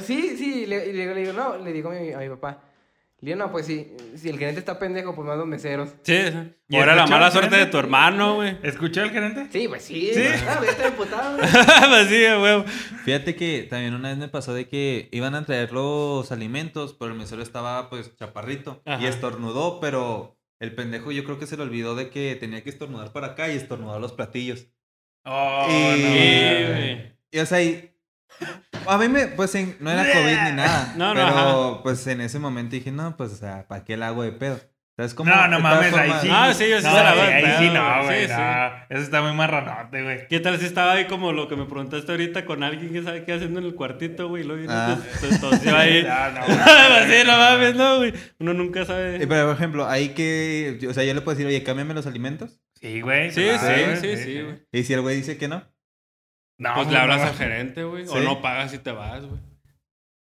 [0.00, 2.62] Sí, sí, le, le, le digo, no, le digo a mi, a mi papá.
[3.20, 5.88] Le digo, no, pues sí, si el gerente está pendejo, pues más dos meseros.
[6.02, 6.54] Sí, sí.
[6.68, 8.56] Y ahora la mala suerte de tu hermano, güey.
[8.62, 9.48] ¿Escuchó el gerente?
[9.50, 10.12] Sí, pues sí.
[10.14, 10.22] ¿Sí?
[10.46, 11.48] Ah, ya está emputado, güey.
[11.88, 12.64] pues sí, güey.
[13.04, 17.10] Fíjate que también una vez me pasó de que iban a traer los alimentos, pero
[17.10, 18.82] el mesero estaba, pues, chaparrito.
[19.00, 22.70] Y estornudó, pero el pendejo yo creo que se le olvidó de que tenía que
[22.70, 24.68] estornudar para acá y estornudar los platillos.
[25.24, 27.58] Oh, y, y, o sea,
[28.86, 30.94] a mí me, pues no era COVID ni nada.
[30.96, 34.02] No, no, pero pues en ese momento dije, no, pues o sea, ¿para qué el
[34.02, 34.60] hago de pedo?
[35.14, 36.28] Como, no, no mames, ahí sí.
[36.28, 37.22] Ah, sí, yo sí se la veo.
[37.22, 38.26] Ahí, sí, no, güey.
[38.26, 38.32] Sí,
[38.90, 40.26] Eso está muy marranote, güey.
[40.26, 43.24] ¿Qué tal si estaba ahí como lo que me preguntaste ahorita con alguien que sabe
[43.24, 44.42] qué haciendo en el cuartito, güey?
[44.42, 44.98] Lo vino ah.
[45.40, 46.02] tosió ahí.
[46.02, 48.12] no, no, sí, no mames, no, güey.
[48.40, 49.24] Uno nunca sabe.
[49.24, 50.80] Pero, por ejemplo, ahí que.
[50.88, 52.60] O sea, yo le puedo decir, oye, cámbiame los alimentos.
[52.80, 53.30] Sí, güey.
[53.30, 54.62] Sí, sí, sí, sí, güey.
[54.72, 55.62] ¿Y si el güey dice que no?
[56.58, 56.74] No.
[56.74, 58.06] Pues le hablas al gerente, güey.
[58.08, 59.40] O no pagas y te vas, güey.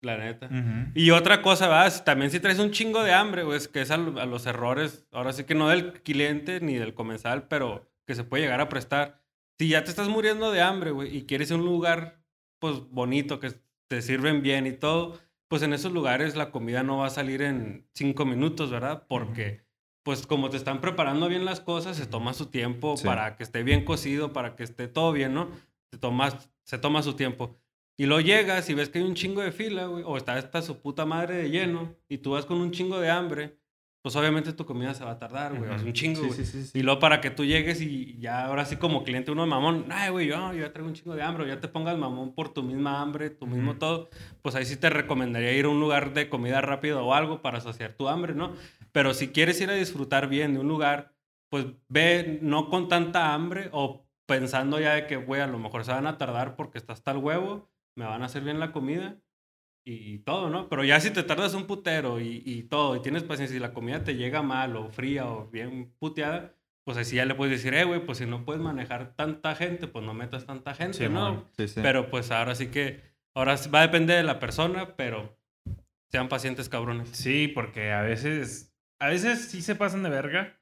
[0.01, 0.49] La neta.
[0.93, 3.89] Y otra cosa, vas, también si traes un chingo de hambre, güey, es que es
[3.89, 8.23] a, los errores, ahora sí que no del cliente ni del comensal, pero que se
[8.23, 9.23] puede llegar a prestar.
[9.57, 12.21] Si ya te estás muriendo de hambre, güey, y quieres un lugar,
[12.59, 13.53] pues, bonito, que
[13.87, 17.41] te sirven bien y todo, pues en esos lugares la comida no va a salir
[17.41, 19.05] en cinco minutos, ¿verdad?
[19.07, 19.65] Porque,
[20.03, 23.63] pues, como te están preparando bien las cosas, se toma su tiempo para que esté
[23.63, 25.49] bien cocido, para que esté todo bien, ¿no?
[25.91, 27.59] Se toma, se toma su tiempo.
[27.97, 30.61] Y luego llegas y ves que hay un chingo de fila, güey, o está esta
[30.61, 33.57] su puta madre de lleno, y tú vas con un chingo de hambre,
[34.01, 36.39] pues obviamente tu comida se va a tardar, güey, es un chingo, güey.
[36.73, 39.85] y luego para que tú llegues y ya ahora sí como cliente uno de mamón,
[39.89, 42.35] ay, güey, yo, yo ya traigo un chingo de hambre, o ya te pongas mamón
[42.35, 44.09] por tu misma hambre, tu mismo todo,
[44.41, 47.61] pues ahí sí te recomendaría ir a un lugar de comida rápida o algo para
[47.61, 48.53] saciar tu hambre, ¿no?
[48.91, 51.15] Pero si quieres ir a disfrutar bien de un lugar,
[51.49, 55.85] pues ve no con tanta hambre o pensando ya de que, güey, a lo mejor
[55.85, 58.71] se van a tardar porque está hasta el huevo me van a hacer bien la
[58.71, 59.17] comida
[59.85, 60.67] y todo, ¿no?
[60.67, 63.73] Pero ya si te tardas un putero y, y todo, y tienes paciencia y la
[63.73, 66.53] comida te llega mal o fría o bien puteada,
[66.83, 69.87] pues así ya le puedes decir, eh, güey, pues si no puedes manejar tanta gente,
[69.87, 71.45] pues no metas tanta gente, ¿no?
[71.57, 71.79] Sí, sí.
[71.81, 73.01] Pero pues ahora sí que,
[73.33, 75.37] ahora va a depender de la persona, pero
[76.09, 77.09] sean pacientes cabrones.
[77.09, 80.59] Sí, porque a veces, a veces sí se pasan de verga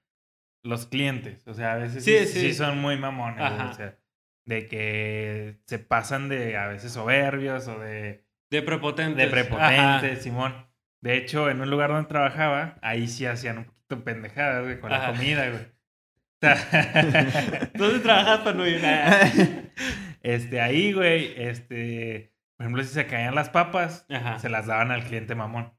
[0.64, 3.97] los clientes, o sea, a veces sí, sí, son muy mamones, o sea
[4.45, 8.26] de que se pasan de a veces soberbios o de...
[8.49, 9.18] De prepotentes.
[9.18, 10.68] De prepotentes, Simón.
[11.01, 14.91] De hecho, en un lugar donde trabajaba, ahí sí hacían un poquito pendejadas, güey, con
[14.91, 15.74] la comida, güey.
[17.74, 18.82] ¿Dónde trabajas para no ir?
[20.22, 22.32] este, ahí, güey, este...
[22.57, 24.05] Por ejemplo, si se caían las papas,
[24.39, 25.74] se las daban al cliente mamón.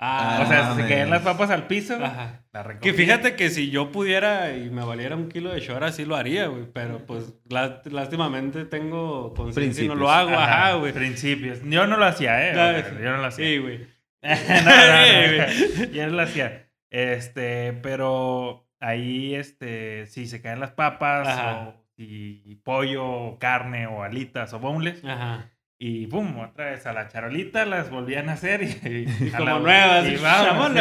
[0.00, 1.98] Ah, o sea, se caían las papas al piso.
[2.00, 2.44] Ajá.
[2.80, 6.14] que fíjate que si yo pudiera y me valiera un kilo de shora, sí lo
[6.14, 6.66] haría, güey.
[6.72, 10.92] Pero pues lástimamente tengo conciencia y no lo hago, ajá, güey.
[10.92, 11.58] Principios.
[11.64, 12.84] Yo no lo hacía, ¿eh?
[13.02, 13.44] yo no lo hacía.
[13.44, 13.86] Sí, güey.
[14.22, 16.68] no, no, no, Yo no lo hacía.
[16.90, 21.68] Este, pero ahí, este, si se caen las papas, Ajá.
[21.68, 25.50] o si pollo, o carne, o alitas, o boneless, Ajá.
[25.80, 28.66] Y pum, otra vez a la charolita las volvían a hacer y,
[29.24, 30.72] y a Como la- nuevas, Y vamos,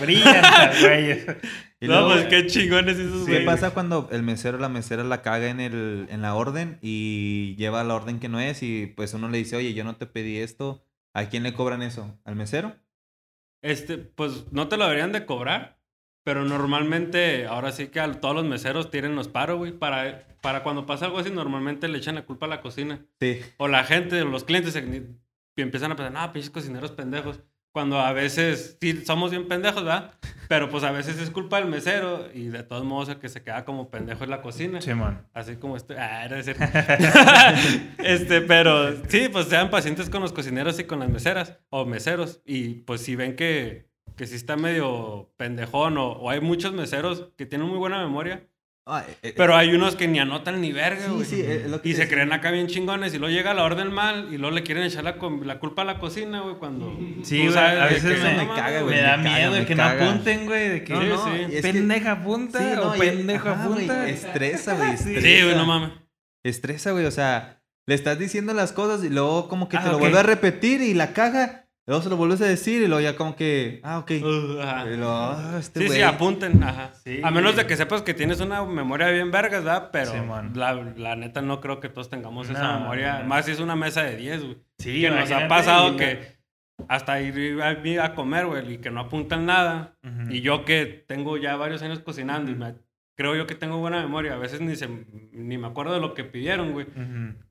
[0.00, 1.26] brillan las güeyes.
[1.78, 3.44] Y no, luego, pues qué chingones esos ¿Qué güeyes.
[3.46, 7.54] pasa cuando el mesero o la mesera la caga en, el, en la orden y
[7.56, 10.06] lleva la orden que no es y pues uno le dice, oye, yo no te
[10.06, 10.82] pedí esto,
[11.12, 12.18] ¿a quién le cobran eso?
[12.24, 12.74] ¿Al mesero?
[13.62, 15.75] Este, pues no te lo deberían de cobrar,
[16.26, 19.70] pero normalmente, ahora sí que a todos los meseros tienen los paros, güey.
[19.70, 22.98] Para, para cuando pasa algo así, normalmente le echan la culpa a la cocina.
[23.20, 23.38] Sí.
[23.58, 25.04] O la gente, los clientes se-
[25.56, 27.38] y empiezan a pensar, no, pinches cocineros pendejos.
[27.72, 30.14] Cuando a veces, sí, somos bien pendejos, ¿verdad?
[30.48, 33.44] Pero pues a veces es culpa del mesero y de todos modos el que se
[33.44, 34.80] queda como pendejo en la cocina.
[34.80, 35.28] Simón.
[35.32, 35.94] Así como estoy.
[35.96, 36.56] Ah, era decir.
[37.98, 42.40] este, pero sí, pues sean pacientes con los cocineros y con las meseras o meseros.
[42.44, 43.86] Y pues si ven que,
[44.16, 48.46] que sí está medio pendejón o, o hay muchos meseros que tienen muy buena memoria,
[48.88, 51.24] Ah, eh, eh, pero hay unos que ni anotan ni verga, sí, güey.
[51.24, 53.92] sí, lo que Y te se creen acá bien chingones y luego llega la orden
[53.92, 57.38] mal y luego le quieren echar la, la culpa a la cocina, güey, cuando Sí,
[57.38, 58.94] tú güey, sabes a veces me- no me caga, güey.
[58.94, 60.04] Me da me caga, miedo de me que caga.
[60.04, 61.62] no apunten, güey, de que No, sí, no, sí.
[61.62, 64.08] pendeja apunta Sí, no, o y- pendejo ajá, güey, apunta.
[64.08, 65.20] Estresa, güey, estresa.
[65.20, 65.90] Sí, güey, no mames.
[66.44, 69.88] Estresa, güey, o sea, le estás diciendo las cosas y luego como que te Ah,
[69.88, 70.00] lo ok.
[70.00, 71.65] vuelve a repetir y la caga.
[71.86, 74.10] Luego se lo vuelves a decir y luego ya como que, ah, ok.
[74.20, 74.84] Uh, ajá.
[74.90, 76.90] Y luego, ah, este Sí, sí, apunten, ajá.
[77.04, 79.90] Sí, a menos de que sepas que tienes una memoria bien vergas, ¿verdad?
[79.92, 80.50] Pero Simón.
[80.56, 83.20] la, la neta no creo que todos tengamos esa memoria.
[83.20, 83.26] no.
[83.26, 84.58] Más si es una mesa de 10, güey.
[84.78, 86.36] Sí, que nos ha pasado y- que
[86.88, 89.96] hasta ir a, a comer, güey, y que no apuntan nada.
[90.28, 92.74] Y yo que tengo ya varios años cocinando y me-
[93.16, 94.34] creo yo que tengo buena memoria.
[94.34, 94.88] A veces ni, se,
[95.32, 96.86] ni me acuerdo de lo que pidieron, güey.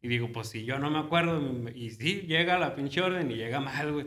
[0.02, 1.42] Y digo, pues si yo no me acuerdo,
[1.76, 4.06] y sí, llega la pinche orden y llega mal, güey.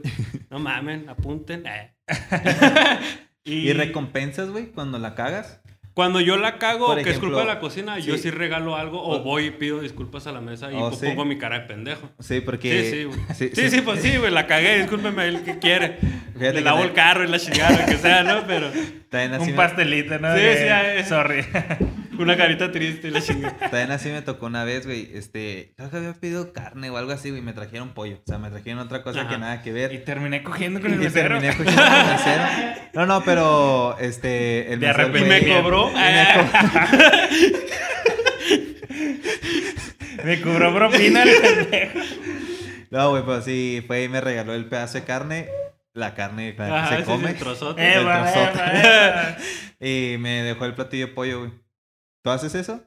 [0.50, 1.64] No mamen, apunten.
[1.66, 1.92] eh.
[3.44, 5.61] ¿Y recompensas, güey, cuando la cagas?
[5.99, 8.30] Cuando yo la cago, Por que es culpa de la cocina, yo sí.
[8.30, 11.07] regalo algo o voy y pido disculpas a la mesa y Oh, ¿sí?
[11.07, 12.09] pongo mi cara de pendejo.
[12.20, 12.84] Sí, porque...
[12.84, 13.18] Sí, sí, güey.
[13.34, 13.80] Sí, Sí, sí, sí.
[13.80, 15.99] pues sí, güey, la cagué, discúlpeme el que quiere.
[16.34, 18.46] Fíjate Le lavo te- el carro y la chingada, lo que sea, ¿no?
[18.46, 18.68] Pero
[19.11, 20.32] así, Un pastelito, ¿no?
[20.36, 21.09] Sí, De- sí.
[21.09, 21.44] Sorry.
[22.22, 23.56] una carita triste la chingada.
[23.58, 25.10] también así me tocó una vez, güey.
[25.14, 27.42] Este, creo que había pedido carne o algo así, güey.
[27.42, 28.16] Me trajeron pollo.
[28.16, 29.28] O sea, me trajeron otra cosa Ajá.
[29.30, 29.92] que nada que ver.
[29.92, 31.38] y terminé cogiendo con el Y mesero.
[31.40, 32.42] terminé cogiendo con el mesero.
[32.94, 34.72] No, no, pero este.
[34.72, 35.90] El De mesero repente me cobró.
[35.92, 37.58] me co-
[40.24, 41.98] Me cobró propina el pendejo.
[42.90, 45.48] No, güey, pues sí, fue y me regaló el pedazo de carne.
[45.94, 47.30] La carne la que Ajá, se sí, sí, come.
[47.30, 47.82] el trozote.
[47.82, 48.58] Eh, Eva, trozote.
[48.58, 49.36] Eva, Eva.
[49.80, 51.52] Y me dejó el platillo de pollo, güey.
[52.29, 52.83] ¿Tú haces eso?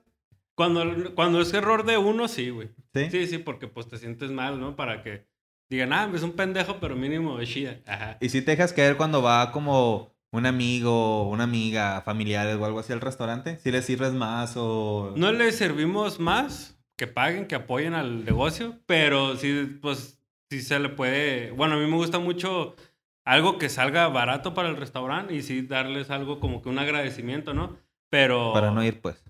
[0.53, 2.69] Cuando, cuando es error de uno, sí, güey.
[2.93, 3.09] Sí.
[3.09, 4.75] Sí, sí, porque pues te sientes mal, ¿no?
[4.75, 5.25] Para que
[5.67, 7.79] digan, ah, es un pendejo, pero mínimo es chida.
[7.87, 8.17] Ajá.
[8.21, 12.81] Y si te dejas caer cuando va como un amigo, una amiga, familiares o algo
[12.81, 13.57] así al restaurante.
[13.57, 15.15] Si le sirves más o.
[15.17, 20.21] No le servimos más, que paguen, que apoyen al negocio, pero sí, pues,
[20.51, 21.49] sí se le puede...
[21.49, 22.75] Bueno, a mí me gusta mucho
[23.25, 27.55] algo que salga barato para el restaurante y sí darles algo como que un agradecimiento,
[27.55, 27.75] ¿no?
[28.11, 28.53] Pero...
[28.53, 29.23] Para no ir, pues.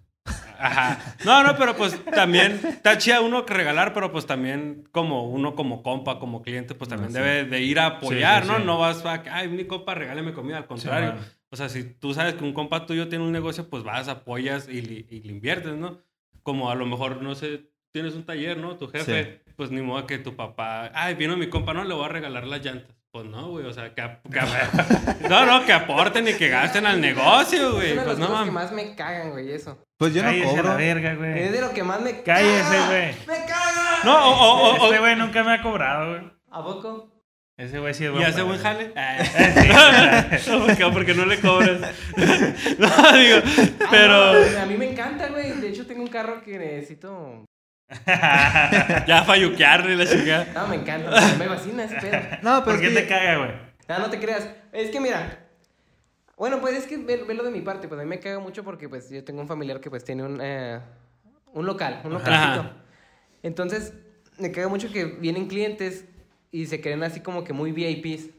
[0.59, 1.15] Ajá.
[1.25, 5.55] No, no, pero pues también está chida uno que regalar, pero pues también como uno
[5.55, 7.17] como compa, como cliente, pues también Ah, sí.
[7.19, 8.59] debe de ir a apoyar, Sí, sí, ¿no?
[8.63, 11.15] No vas a, ay, mi compa, regáleme comida, al contrario.
[11.49, 14.67] o sea, si tú sabes que un compa tuyo tiene un negocio, pues vas, apoyas
[14.69, 14.77] y,
[15.09, 15.99] y le inviertes, ¿no?
[16.43, 18.77] Como a lo mejor, no sé, tienes un taller, ¿no?
[18.77, 22.05] Tu jefe, pues ni modo que tu papá, ay, vino mi compa, no, le voy
[22.05, 22.95] a regalar las llantas.
[23.13, 24.01] Pues no, güey, o sea, que,
[24.31, 24.39] que
[25.29, 27.89] no, no, que aporten y que gasten al negocio, güey.
[27.91, 28.53] Es de Pues no cosas que mames.
[28.53, 29.83] más me cagan, güey, eso.
[29.97, 30.77] Pues yo no Cállese a la cobro.
[30.77, 31.49] verga, Es güey.
[31.49, 32.87] de lo que más me Cállese, caga.
[32.87, 33.07] güey.
[33.27, 33.99] ¡Me caga!
[34.05, 36.31] No, o, o, o, o- Este güey nunca me ha cobrado, güey.
[36.51, 37.11] ¿A poco?
[37.57, 38.27] Ese güey sí es ¿Y bueno.
[38.27, 38.93] hace buen jale?
[38.95, 40.49] Eh, sí.
[40.79, 41.79] No, porque, no le cobras.
[42.15, 43.37] No, digo,
[43.81, 45.51] Ah, pero no, a mí me encanta, güey.
[45.59, 47.45] De hecho, tengo un carro que necesito.
[49.07, 50.47] ya falluquearle la chingada.
[50.53, 51.09] No, me encanta.
[51.37, 52.19] Me fascina ese pedo.
[52.41, 53.51] No, pero ¿Por es qué que te caga, güey?
[53.87, 54.47] No, no te creas.
[54.71, 55.39] Es que mira.
[56.37, 57.87] Bueno, pues es que ve- velo de mi parte.
[57.87, 60.23] Pues a mí me caga mucho porque pues yo tengo un familiar que pues tiene
[60.23, 60.79] un, eh,
[61.53, 62.61] un local, un localcito.
[62.61, 62.73] Ajá.
[63.43, 63.93] Entonces,
[64.37, 66.05] me caga mucho que vienen clientes
[66.51, 68.29] y se creen así como que muy VIPs.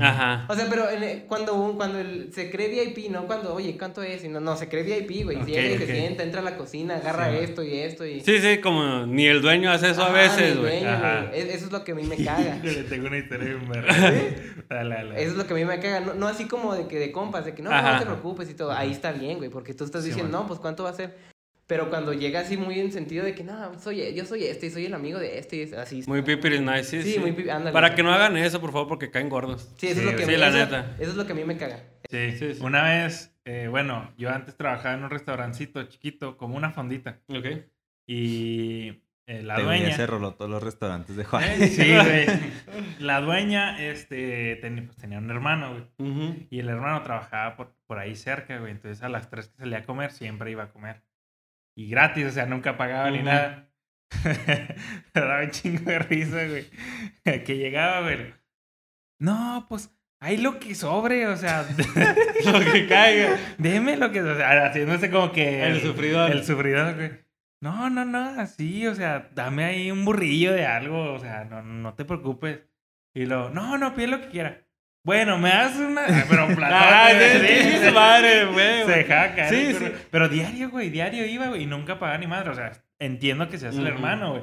[0.00, 0.46] Ajá.
[0.48, 3.78] O sea, pero en- eh, cuando, un- cuando el- se cree VIP, no cuando, oye,
[3.78, 4.24] ¿cuánto es?
[4.24, 5.38] Y no, no, se cree VIP, güey.
[5.44, 8.20] Se sienta, entra a la cocina, agarra Sí, esto y esto y...
[8.20, 10.78] Sí, sí, como ni el dueño hace eso a veces, güey.
[11.32, 12.58] Es- Eso es lo que a mí me caga.
[12.64, 13.70] Le tengo una historia bien.
[15.16, 16.00] Eso es lo que a mí me caga.
[16.00, 17.92] No, no así como de que de compas, de que no, no, Ajá.
[17.94, 18.72] no te preocupes y todo.
[18.72, 20.42] Ahí está bien, güey, porque tú estás Sí, diciendo, man.
[20.42, 21.16] no, pues cuánto va a ser.
[21.66, 24.70] Pero cuando llega así muy en sentido de que, no, soy, yo soy este y
[24.70, 26.02] soy el amigo de este y es así.
[26.06, 27.18] Muy pipiris nice, sí, Sí, sí.
[27.18, 27.72] muy ándale.
[27.72, 29.68] Para que no hagan eso, por favor, porque caen gordos.
[29.76, 30.94] Sí, eso Sí, es lo que sí, me, la eso- neta.
[31.00, 31.82] Eso es lo que a mí me caga.
[32.08, 32.60] Sí, Sí, sí.
[32.62, 37.20] Una vez Eh, bueno, yo antes trabajaba en un restaurancito chiquito, como una fondita.
[37.28, 37.46] Ok.
[38.08, 39.88] Y eh, la Te dueña.
[39.90, 41.44] ese rollo todos los restaurantes de Juan.
[41.44, 42.26] Eh, sí, güey.
[43.00, 46.46] La dueña, este, ten- pues, tenía un hermano, güey.
[46.50, 48.72] Y el hermano trabajaba por, por ahí cerca, güey.
[48.72, 51.02] Entonces a las 3 que salía a comer, siempre iba a comer.
[51.76, 53.68] Y gratis, o sea, nunca pagaba ni nada.
[54.24, 56.66] Me daba un chingo de risa, güey.
[57.44, 58.34] Que llegaba, güey.
[59.18, 61.66] No, pues, hay lo que sobre, o sea,
[62.44, 63.36] Lo que caiga.
[63.58, 65.64] deme lo que, o sea, haciéndose como que...
[65.64, 66.30] El sufridor.
[66.32, 67.26] El sufridor, güey.
[67.60, 71.62] No, no, no, así, o sea, dame ahí un burrillo de algo, o sea, no,
[71.62, 72.60] no te preocupes.
[73.14, 74.65] Y luego, no, no, pide lo que quiera.
[75.06, 76.02] Bueno, me das una...
[76.28, 76.64] Pero platón.
[76.82, 78.84] Ah, sí, sí, madre, güey.
[78.86, 80.02] Se caer, Sí, pero, sí.
[80.10, 82.50] pero diario, güey, diario iba, güey, y nunca pagaba ni madre.
[82.50, 84.42] O sea, entiendo que se hace el hermano, güey.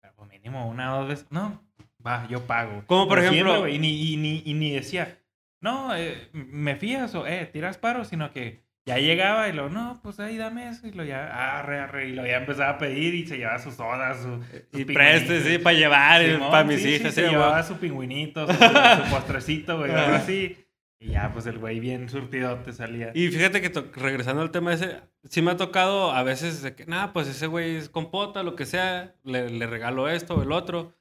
[0.00, 1.26] Pero mínimo una o dos veces.
[1.30, 1.62] No,
[2.04, 2.84] va, yo pago.
[2.86, 5.18] Como por ejemplo- siempre, y, ni, y, ni, y ni decía,
[5.60, 10.00] no, eh, me fías o, eh, tiras paro, sino que ya llegaba y lo, no,
[10.02, 10.86] pues ahí dame eso.
[10.86, 12.08] Y lo ya, arre, arre.
[12.08, 15.42] Y lo ya empezaba a pedir y se llevaba sus sodas, su, sus Y preste,
[15.42, 17.14] sí, para llevar, Simón, para mis sí, sí, hijas.
[17.14, 20.56] se sí, llevaba su pingüinito, su, su postrecito, güey, algo así.
[21.00, 23.12] Y ya, pues el güey bien surtidote salía.
[23.14, 23.68] Y fíjate que
[24.00, 27.46] regresando al tema ese, sí me ha tocado a veces de que, nada, pues ese
[27.46, 30.94] güey es compota, lo que sea, le, le regalo esto o el otro.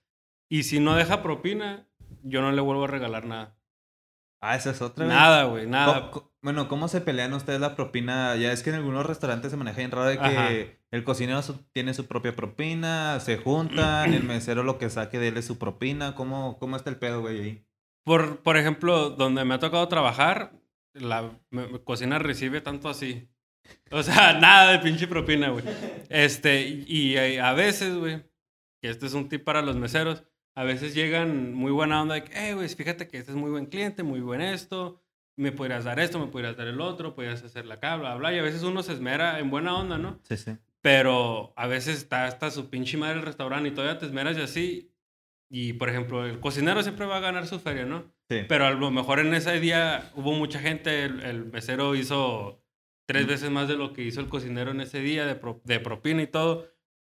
[0.50, 1.88] Y si no deja propina,
[2.22, 3.56] yo no le vuelvo a regalar nada.
[4.42, 5.06] Ah, esa es otra.
[5.06, 6.12] Nada, güey, nada.
[6.44, 8.36] Bueno, ¿cómo se pelean ustedes la propina?
[8.36, 10.50] Ya es que en algunos restaurantes se maneja bien raro de que Ajá.
[10.92, 11.42] el cocinero
[11.74, 15.58] tiene su propia propina, se juntan, el mesero lo que saque de él es su
[15.58, 16.14] propina.
[16.16, 17.66] ¿Cómo, cómo está el pedo, güey, ahí?
[18.06, 20.54] Por, por ejemplo, donde me ha tocado trabajar,
[20.94, 23.28] la me- cocina recibe tanto así.
[23.92, 25.66] O sea, nada de pinche propina, güey.
[26.10, 28.24] Este, y, y a veces, güey,
[28.82, 30.24] que este es un tip para los meseros,
[30.56, 33.50] a veces llegan muy buena onda de que, eh, güey, fíjate que este es muy
[33.52, 35.04] buen cliente, muy buen esto,
[35.38, 38.34] me podrías dar esto, me podrías dar el otro, podrías hacer la cabla, bla, bla.
[38.36, 40.20] Y a veces uno se esmera en buena onda, ¿no?
[40.24, 40.58] Sí, sí.
[40.82, 44.42] Pero a veces está hasta su pinche madre el restaurante y todavía te esmeras y
[44.42, 44.92] así.
[45.50, 48.04] Y, por ejemplo, el cocinero siempre va a ganar su feria, ¿no?
[48.30, 48.42] Sí.
[48.50, 52.62] Pero a lo mejor en ese día hubo mucha gente, el, el mesero hizo
[53.06, 53.30] tres Mm.
[53.30, 56.22] veces más de lo que hizo el cocinero en ese día de, pro- de propina
[56.24, 56.68] y todo.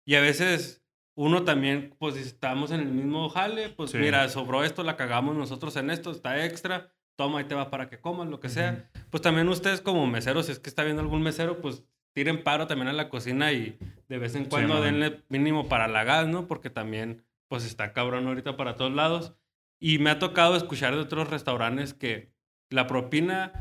[0.04, 3.98] Y a veces uno también, pues si estamos en el mismo jale, pues Sí.
[3.98, 7.88] mira, sobró esto, la cagamos nosotros en esto, está extra, toma y te va para
[7.88, 8.88] que comas, lo que sea.
[9.10, 12.68] Pues también ustedes como meseros, si es que está viendo algún mesero, pues tiren paro
[12.68, 13.76] también a la cocina y
[14.08, 16.46] de vez en cuando denle mínimo para la gas, ¿no?
[16.46, 19.34] Porque también, pues está cabrón ahorita para todos lados.
[19.80, 22.30] Y me ha tocado escuchar de otros restaurantes que
[22.70, 23.52] la propina,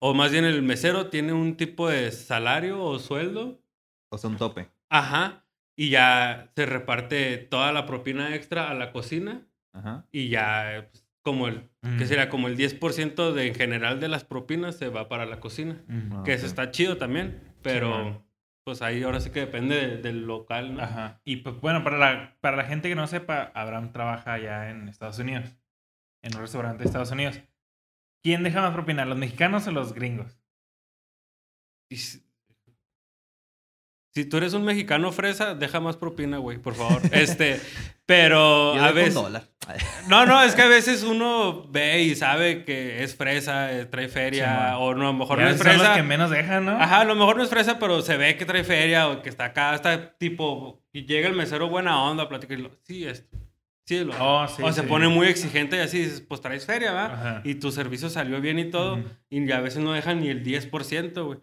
[0.00, 3.60] o más bien el mesero, tiene un tipo de salario o sueldo.
[4.08, 4.68] O sea, un tope.
[4.88, 5.44] Ajá.
[5.76, 9.46] Y ya se reparte toda la propina extra a la cocina.
[9.72, 10.06] Ajá.
[10.10, 11.98] Y ya, pues, como el, Mm.
[11.98, 15.40] que sería como el 10% de en general de las propinas se va para la
[15.40, 15.82] cocina.
[15.88, 16.22] Mm.
[16.22, 17.40] Que eso está chido también.
[17.62, 18.24] Pero,
[18.64, 20.82] pues ahí ahora sí que depende de- del local, ¿no?
[20.82, 21.20] Ajá.
[21.24, 24.88] Y pues bueno, para la, para la gente que no sepa, Abraham trabaja allá en
[24.88, 25.44] Estados Unidos.
[26.22, 27.38] En un restaurante de Estados Unidos.
[28.22, 30.38] ¿Quién deja más propina, los mexicanos o los gringos?
[31.90, 32.22] Y si,
[34.14, 37.02] si tú eres un mexicano fresa, deja más propina, güey, por favor.
[37.12, 37.60] Este,
[38.06, 39.14] pero Yo a veces...
[39.14, 39.48] dólar.
[40.08, 44.78] No, no, es que a veces uno ve y sabe que es fresa, trae feria,
[44.78, 45.94] o no, a lo mejor Ya no es son los fresa.
[45.94, 46.72] que menos dejan, ¿no?
[46.72, 49.28] Ajá, a lo mejor no es fresa, pero se ve que trae feria o que
[49.30, 53.36] está acá, está tipo, y llega el mesero buena onda, platica y lo, sí, esto,
[53.86, 54.86] sí, lo, Oh, sí, o se sí.
[54.86, 57.04] pone muy exigente y así dices, pues traes feria, ¿va?
[57.06, 57.40] Ajá.
[57.44, 58.98] Y tu servicio salió bien y todo,
[59.30, 61.38] y a veces no dejan ni el 10%, güey.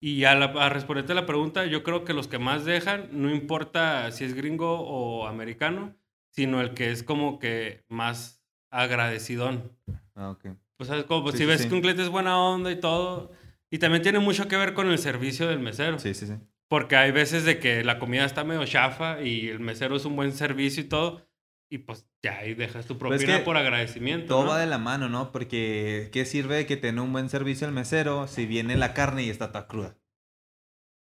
[0.00, 3.08] Y a, la, a responderte a la pregunta, yo creo que los que más dejan,
[3.12, 5.96] no importa si es gringo o americano,
[6.34, 9.72] sino el que es como que más agradecidón.
[10.14, 10.46] Ah, ok.
[10.78, 11.68] O sea, es como Sí, si sí, ves sí.
[11.68, 13.30] que un cliente es buena onda y todo.
[13.70, 15.98] Y también tiene mucho que ver con el servicio del mesero.
[15.98, 16.34] Sí, sí, sí.
[16.68, 20.16] Porque hay veces de que la comida está medio chafa y el mesero es un
[20.16, 21.26] buen servicio y todo.
[21.70, 24.26] Y pues ya ahí dejas tu Pues es propina que por agradecimiento.
[24.26, 24.50] Todo ¿no?
[24.50, 25.32] va de la mano, ¿no?
[25.32, 29.30] Porque ¿qué sirve que tenga un buen servicio el mesero si viene la carne y
[29.30, 29.96] está toda cruda?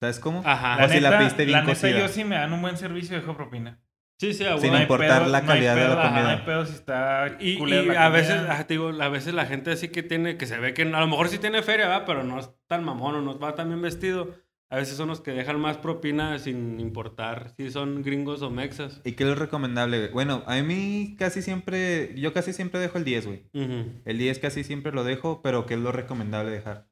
[0.02, 0.42] ¿Sabes cómo?
[0.46, 0.84] Ajá.
[0.84, 2.00] O si la pediste bien la neta, cocida.
[2.00, 3.80] yo sí me dan un buen servicio, dejo propina.
[4.20, 6.24] Sí, sí, a Sin importar pedo- la no hay calidad de la pedo, ajá, comida.
[6.24, 9.34] No hay pedo si está Y, y la a veces, ajá, te digo, a veces
[9.34, 11.88] la gente así que tiene, que se ve que a lo mejor sí tiene feria,
[11.88, 12.06] ¿va?
[12.06, 14.36] pero no es tan mamón o no va tan bien vestido.
[14.72, 19.02] A veces son los que dejan más propina sin importar si son gringos o mexas.
[19.04, 19.98] ¿Y qué es lo recomendable?
[20.00, 20.12] güey?
[20.12, 23.46] Bueno, a mí casi siempre, yo casi siempre dejo el 10, güey.
[23.54, 24.02] Ujú.
[24.06, 26.88] El 10 casi siempre lo dejo, pero ¿qué es lo recomendable dejar?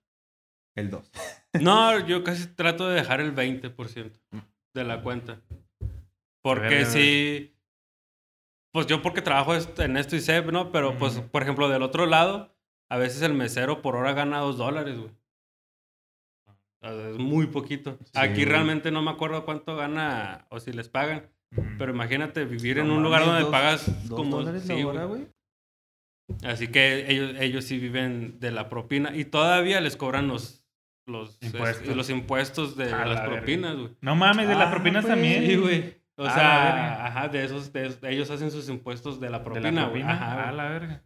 [0.75, 1.11] El 2.
[1.61, 4.11] No, yo casi trato de dejar el 20%
[4.73, 5.41] de la cuenta.
[6.55, 7.53] Porque si...
[8.73, 10.71] Pues yo porque trabajo en esto y sé, ¿no?
[10.71, 12.55] Pero pues, por ejemplo, del otro lado,
[12.89, 15.11] a veces el mesero por hora gana dos dólares, güey.
[16.47, 17.97] O sea, es muy poquito.
[18.13, 21.27] Aquí realmente no me acuerdo cuánto gana o si les pagan.
[21.79, 24.37] Pero imagínate vivir en No un lugar donde dos- pagas dos como...
[24.37, 25.27] dólares la sí, hora, güey.
[26.43, 30.65] Así que ellos, ellos sí viven de la propina y todavía les cobran los,
[31.07, 31.81] los, Impuestos.
[31.83, 33.89] este, los impuestos de A la las propinas, güey.
[34.01, 35.45] No mames, de las Ah, propinas también.
[35.47, 35.96] Sí, güey.
[36.17, 39.39] O A la sea, ajá, de esos, de esos- ellos hacen sus impuestos de la
[39.39, 40.01] De propina, la güey.
[40.01, 40.13] propina.
[40.13, 41.03] Ajá, a la verga.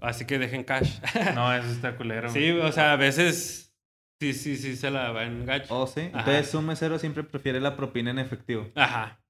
[0.00, 0.98] Así que dejen cash.
[1.34, 2.28] No, eso está culero.
[2.28, 3.74] sí, o sea, a veces
[4.20, 5.74] sí, sí, sí se la va en gacho.
[5.74, 6.10] Oh, sí.
[6.12, 6.18] Ajá.
[6.20, 8.68] Entonces un mesero siempre prefiere la propina en efectivo.
[8.74, 9.20] Ajá.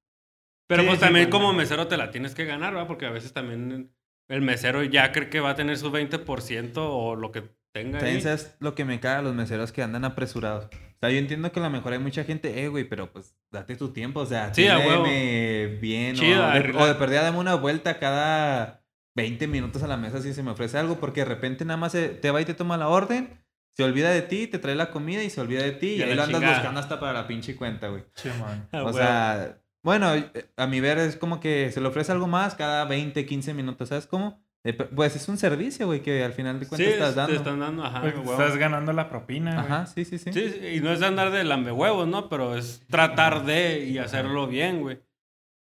[0.68, 1.58] Pero Sí, pues sí, también pues, como no.
[1.58, 2.86] mesero te la tienes que ganar, ¿verdad?
[2.88, 3.92] Porque a veces también
[4.28, 8.22] el mesero ya cree que va a tener su 20% o lo que tenga ahí.
[8.60, 10.68] Lo que me caga a los meseros que andan apresurados.
[11.02, 13.34] O sea, yo entiendo que a lo mejor hay mucha gente, eh, güey, pero pues
[13.50, 15.04] date tu tiempo, o sea, Sí, a huevo.
[15.06, 16.16] atiéndeme bien.
[16.18, 16.20] O,
[16.52, 18.82] de, o de perdida dame una vuelta cada
[19.16, 21.92] 20 minutos a la mesa si se me ofrece algo, porque de repente nada más
[21.92, 23.42] se- te va y te toma la orden,
[23.76, 26.02] se olvida de ti, te trae la comida y se olvida de ti, Y y,
[26.02, 26.54] ahí lo andas chingada.
[26.58, 28.04] buscando hasta para la pinche cuenta, güey.
[28.14, 28.68] Simón.
[28.70, 30.12] Ah, O sea, bueno,
[30.58, 33.88] a mi ver es como que se le ofrece algo más cada 20, 15 minutos,
[33.88, 34.44] ¿sabes cómo?
[34.64, 37.34] Eh, Pues es un servicio, güey, que al final de sí, cuentas estás te dando.
[37.36, 38.02] están dando, ajá.
[38.02, 38.32] Huevo.
[38.32, 39.58] estás ganando la propina.
[39.60, 40.32] Ajá, sí, sí, sí.
[40.32, 42.28] Sí, sí, y no es de andar de lambehuevos, ¿no?
[42.28, 45.00] Pero es tratar de y hacerlo bien, güey.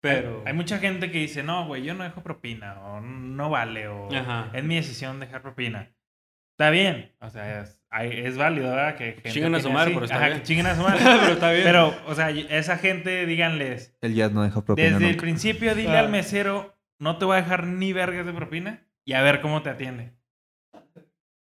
[0.02, 0.42] Pero...
[0.46, 4.08] Hay mucha gente que dice, no, güey, yo no dejo propina, o no vale, o
[4.14, 4.50] Ajá.
[4.54, 5.92] es mi decisión dejar propina.
[6.54, 8.94] Está bien, o sea, es, hay- es válido, ¿verdad?
[8.96, 10.38] Que gente Chinguen a su madre, pero está Ajá, bien.
[10.38, 11.00] que chinguen a su madre.
[11.02, 11.64] pero está bien.
[11.64, 15.96] pero, o sea, esa gente, díganles, El jazz no deja propina desde el principio dile
[15.98, 19.62] al mesero, no te voy a dejar ni vergas de propina y a ver cómo
[19.62, 20.12] te atiende.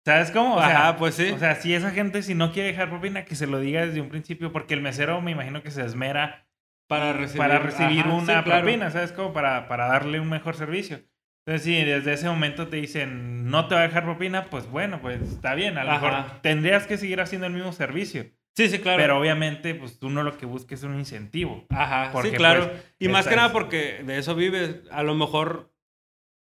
[0.05, 0.55] ¿Sabes cómo?
[0.55, 1.31] O sea, Ajá, pues sí.
[1.31, 3.99] O sea, si esa gente, si no quiere dejar propina, que se lo diga desde
[3.99, 6.47] un principio, porque el mesero me imagino que se esmera
[6.87, 8.61] para recibir, para recibir ajá, una sí, claro.
[8.61, 9.11] propina, ¿sabes?
[9.11, 11.01] Como para, para darle un mejor servicio.
[11.45, 15.01] Entonces, si desde ese momento te dicen, no te va a dejar propina, pues bueno,
[15.01, 15.77] pues está bien.
[15.77, 16.05] A lo Ajá.
[16.05, 18.25] mejor tendrías que seguir haciendo el mismo servicio.
[18.55, 18.97] Sí, sí, claro.
[18.97, 21.65] Pero obviamente, pues tú no lo que busques es un incentivo.
[21.69, 22.69] Ajá, Porque, sí, claro.
[22.69, 24.81] pues, y más que nada porque de eso vives.
[24.89, 25.71] A lo mejor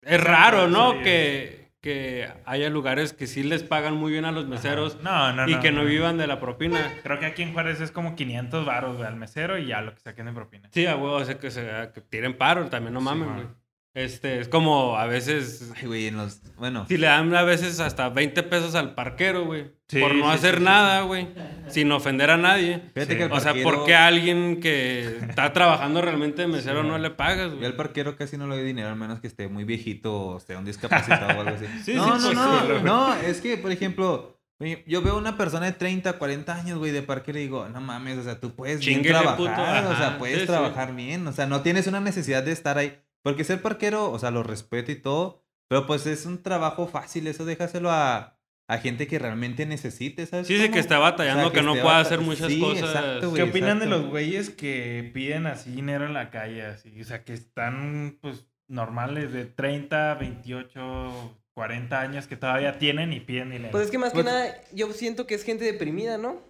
[0.01, 0.93] es raro, ¿no?
[0.93, 0.99] sí.
[1.03, 5.45] Que, que haya lugares que sí les pagan muy bien a los meseros No, no,
[5.45, 5.49] no.
[5.51, 6.79] y que no vivan de la propina.
[7.03, 10.01] Creo que aquí en Juárez es como 500 baros al mesero y ya lo que
[10.01, 10.69] saquen de propina.
[10.73, 11.61] Sí, a huevo, o sea, que, se,
[11.93, 13.55] que tiren paro, también no Sí, mamen, man.
[13.97, 15.71] Este, es como a veces...
[15.75, 16.39] Ay, güey, en los...
[16.57, 19.71] Bueno, Si le dan a veces hasta 20 pesos al parquero, güey.
[19.87, 21.27] Sí, por no sí, hacer sí, sí, nada, güey.
[21.67, 22.81] Sin ofender a nadie.
[22.93, 23.17] fíjate Sí.
[23.17, 26.83] que el O sea, parquero- ¿por qué a alguien que está trabajando realmente de mesero
[26.83, 27.65] Sí, no le pagas, Yo güey?
[27.65, 30.59] al parquero casi no le doy dinero, al menos que esté muy viejito o sea
[30.59, 31.65] un discapacitado o algo así.
[31.83, 32.83] Sí, no, sí, no, no, sí.
[32.83, 34.37] no, es que, por ejemplo,
[34.85, 38.19] yo veo una persona de 30, 40 años, güey, de parquero y digo, no mames,
[38.19, 40.47] o sea, tú puedes bien trabajar, puto, o sea, puedes sí, sí.
[40.47, 42.95] trabajar bien, o sea, no tienes una necesidad de estar ahí.
[43.27, 47.27] Porque ser parquero, o sea, lo respeto y todo, pero pues es un trabajo fácil,
[47.27, 50.47] eso déjaselo a, a gente que realmente necesite, ¿sabes?
[50.47, 50.73] Sí, sí, cómo?
[50.75, 52.83] que está batallando, que no esté pueda hacer muchas Sí, cosas.
[52.89, 54.01] exacto, ¿Qué güey, opinan de exacto.
[54.03, 56.63] los güeyes que piden así dinero en la calle?
[56.65, 57.01] Así?
[57.01, 63.19] O sea, que están, pues, normales de 30, 28, 40 años que todavía tienen y
[63.19, 63.71] piden dinero.
[63.71, 66.41] Pues es que más Pues- que nada, yo siento que es gente deprimida, ¿no?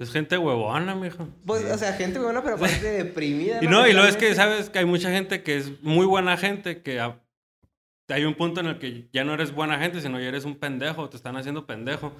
[0.00, 1.28] Es gente huevona, mijo.
[1.46, 3.62] Pues, o sea, gente buena, pero aparte deprimida.
[3.62, 4.34] Y no, y luego es que.
[4.34, 4.70] ¿sabes?
[4.70, 7.20] Que hay mucha gente que es muy buena gente, que a-
[8.08, 10.56] hay un punto en el que ya no eres buena gente, sino ya eres un
[10.56, 12.12] pendejo, te están haciendo pendejo.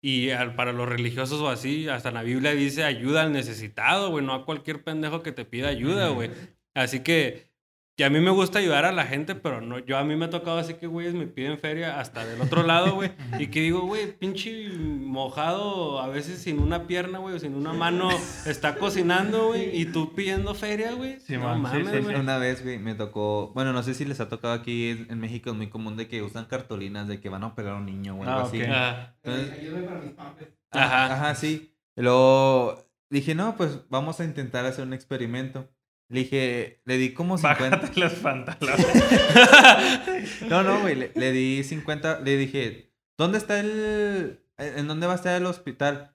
[0.00, 4.10] Y al- para los religiosos o así, hasta en la Biblia dice ayuda al necesitado,
[4.10, 6.30] güey, no a cualquier pendejo que te pida ayuda, güey.
[6.74, 7.47] Así que,
[7.98, 10.26] que a mí me gusta ayudar a la gente, pero no, yo a mí me
[10.26, 13.10] ha tocado así que güeyes me piden feria hasta del otro lado, güey.
[13.40, 17.72] y que digo, güey, pinche mojado, a veces sin una pierna, güey, o sin una
[17.72, 18.08] mano,
[18.46, 21.18] está cocinando, güey, y tú pidiendo feria, güey.
[21.18, 22.14] Sí, no mames, sí, güey.
[22.14, 22.20] sí.
[22.20, 25.50] Una vez, güey, me tocó, bueno, no sé si les ha tocado aquí en, México,
[25.50, 28.14] es muy común de que usan cartulinas de que van a operar a un niño
[28.14, 28.62] o algo Ah, así.
[28.62, 29.16] Ajá.
[29.24, 30.52] Entonces, Ayúdame para mis pampers.
[30.70, 31.14] Ajá.
[31.14, 31.74] Ajá, sí.
[31.96, 32.78] Luego
[33.10, 35.68] dije, no, pues vamos a intentar hacer un experimento.
[36.10, 37.76] Le dije, le di como 50.
[37.76, 38.86] Bájate los pantalones.
[40.48, 42.20] No, no, güey, le, le di 50.
[42.20, 44.40] Le dije, ¿dónde está el.
[44.56, 46.14] ¿En dónde va a estar el hospital?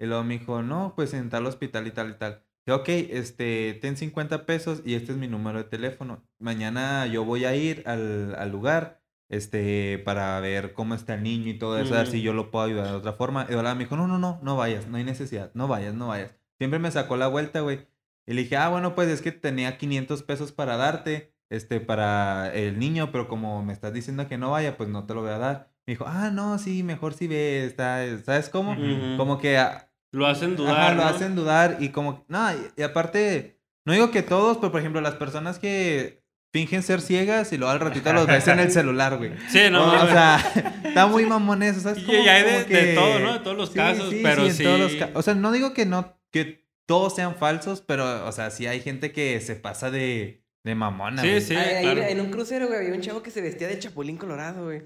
[0.00, 2.42] Y luego me dijo, no, pues en tal hospital y tal y tal.
[2.66, 6.24] Dije, ok, este, ten 50 pesos y este es mi número de teléfono.
[6.38, 11.48] Mañana yo voy a ir al, al lugar, este, para ver cómo está el niño
[11.50, 12.10] y todo eso, a ver Mm.
[12.10, 13.46] si yo lo puedo ayudar de otra forma.
[13.48, 16.08] Y ahora me dijo, no, no, no, no vayas, no hay necesidad, no vayas, no
[16.08, 16.34] vayas.
[16.58, 17.86] Siempre me sacó la vuelta, güey.
[18.26, 22.52] Y le dije, ah, bueno, pues es que tenía 500 pesos para darte, este, para
[22.54, 25.30] el niño, pero como me estás diciendo que no vaya, pues no te lo voy
[25.30, 25.70] a dar.
[25.86, 28.74] Me dijo, ah, no, sí, mejor si ve, está, ¿sabes cómo?
[29.18, 31.08] Como que ah, Lo hacen dudar, Ajá, lo ¿no?
[31.08, 35.00] hacen dudar y como, no, y, y aparte, no digo que todos, pero por ejemplo,
[35.02, 36.22] las personas que,
[36.54, 39.32] fingen ser ciegas y luego al ratito los ves en el celular, güey.
[39.48, 40.12] Sí, no, o, mames.
[40.12, 42.04] sea, está muy mamón eso, ¿sabes?
[42.04, 43.32] Como- y hay de- de todo, ¿no?
[43.32, 44.98] De todos los casos, pero en todos los sí.
[45.00, 48.66] ca- O sea, no digo que no, que todos sean falsos, pero, o sea, sí
[48.66, 51.40] hay gente que se pasa de, de mamona, Sí, güey.
[51.40, 51.56] sí.
[51.56, 52.02] Ahí- ahí claro.
[52.02, 54.82] en un crucero, güey, había un chavo que se vestía de chapulín colorado, güey.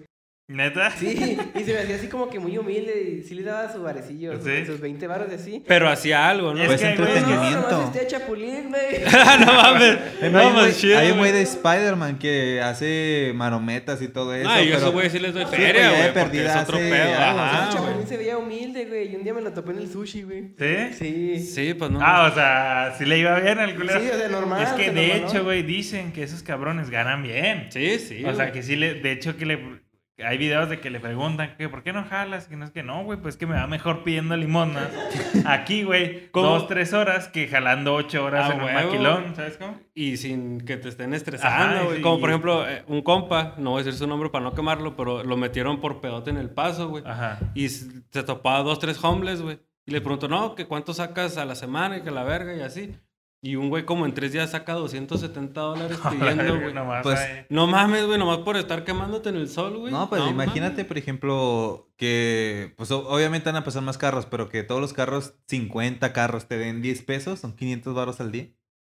[0.51, 0.91] ¿Neta?
[0.93, 3.83] Sí, y se me hacía así como que muy humilde y sí le daba su
[3.83, 4.65] barecillo, sus- Sí.
[4.65, 5.63] sus 20 baros de así.
[5.67, 6.61] Pero hacía algo, ¿no?
[6.63, 7.71] Es Pues que entretenimiento.
[7.71, 9.05] No, vestía de chapulín, güey.
[9.45, 9.99] no mames.
[10.33, 14.09] No, hay un más güey- chido, hay un güey de Spider-Man que hace marometas y
[14.09, 14.49] todo eso.
[14.49, 16.03] No, y pero- esos güey sí les doy Sí, pues, feria, güey.
[16.05, 17.15] porque perdida es otro hace pedo.
[17.15, 17.77] Ajá, el güey.
[17.87, 20.45] chapulín se veía humilde, güey, y un día me lo topé en el sushi, güey.
[20.59, 20.95] ¿Sí?
[20.99, 21.39] Sí.
[21.41, 22.01] Sí, pues no.
[22.03, 24.01] Ah, o sea, sí le iba bien al culero.
[24.01, 25.29] Sí, o sea, normal, Es que de normaló.
[25.29, 27.67] hecho, güey, dicen que esos cabrones ganan bien.
[27.69, 28.25] Sí, sí.
[28.25, 29.88] o sea, que sí le, de hecho que le
[30.25, 32.83] hay videos de que le preguntan que por qué no jalas, que no es que
[32.83, 34.89] no, güey, pues que me va mejor pidiendo limosnas
[35.47, 38.81] aquí, güey, dos, tres horas que jalando ocho horas Ah, en un huevo.
[38.87, 39.79] maquilón, ¿sabes cómo?
[39.95, 41.97] Y sin que te estén estresando, güey.
[41.97, 42.03] sí.
[42.03, 44.97] Como por ejemplo, eh, un compa, no voy a decir su nombre para no quemarlo,
[44.97, 47.03] pero lo metieron por pedote en el paso, güey.
[47.07, 47.39] Ajá.
[47.55, 49.59] Y se topaba dos, tres homeless, güey.
[49.87, 52.61] Y le preguntó, no, que cuánto sacas a la semana y que la verga y
[52.61, 52.95] así.
[53.41, 56.75] Y un güey como en tres días saca 270 dólares pidiendo, güey.
[56.75, 57.21] Nomás Pues.
[57.51, 59.93] No mames, güey, nomás por estar quemándote en el sol, güey.
[59.93, 60.87] No, pues imagínate, mames.
[60.87, 65.35] por ejemplo, que, pues obviamente van a pasar más carros, pero que todos los carros,
[65.47, 68.49] 50 carros, te den 10 pesos, son 500 baros al día.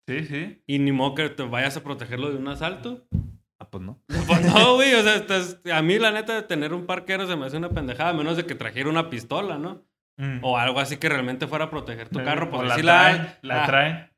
[0.07, 0.61] Sí, sí.
[0.67, 3.07] Y ni modo que te vayas a protegerlo de un asalto.
[3.57, 3.99] Ah, pues no.
[4.27, 7.47] Pues no, güey, o sea, estás- a mí la neta tener un parquero se me
[7.47, 9.83] hace una pendejada, a menos de que trajera una pistola, ¿no?
[10.17, 10.39] Mm.
[10.43, 13.17] O algo así que realmente fuera a proteger tu carro, O porque la sí traen,
[13.41, 13.55] la...
[13.55, 14.09] la Ah, traen.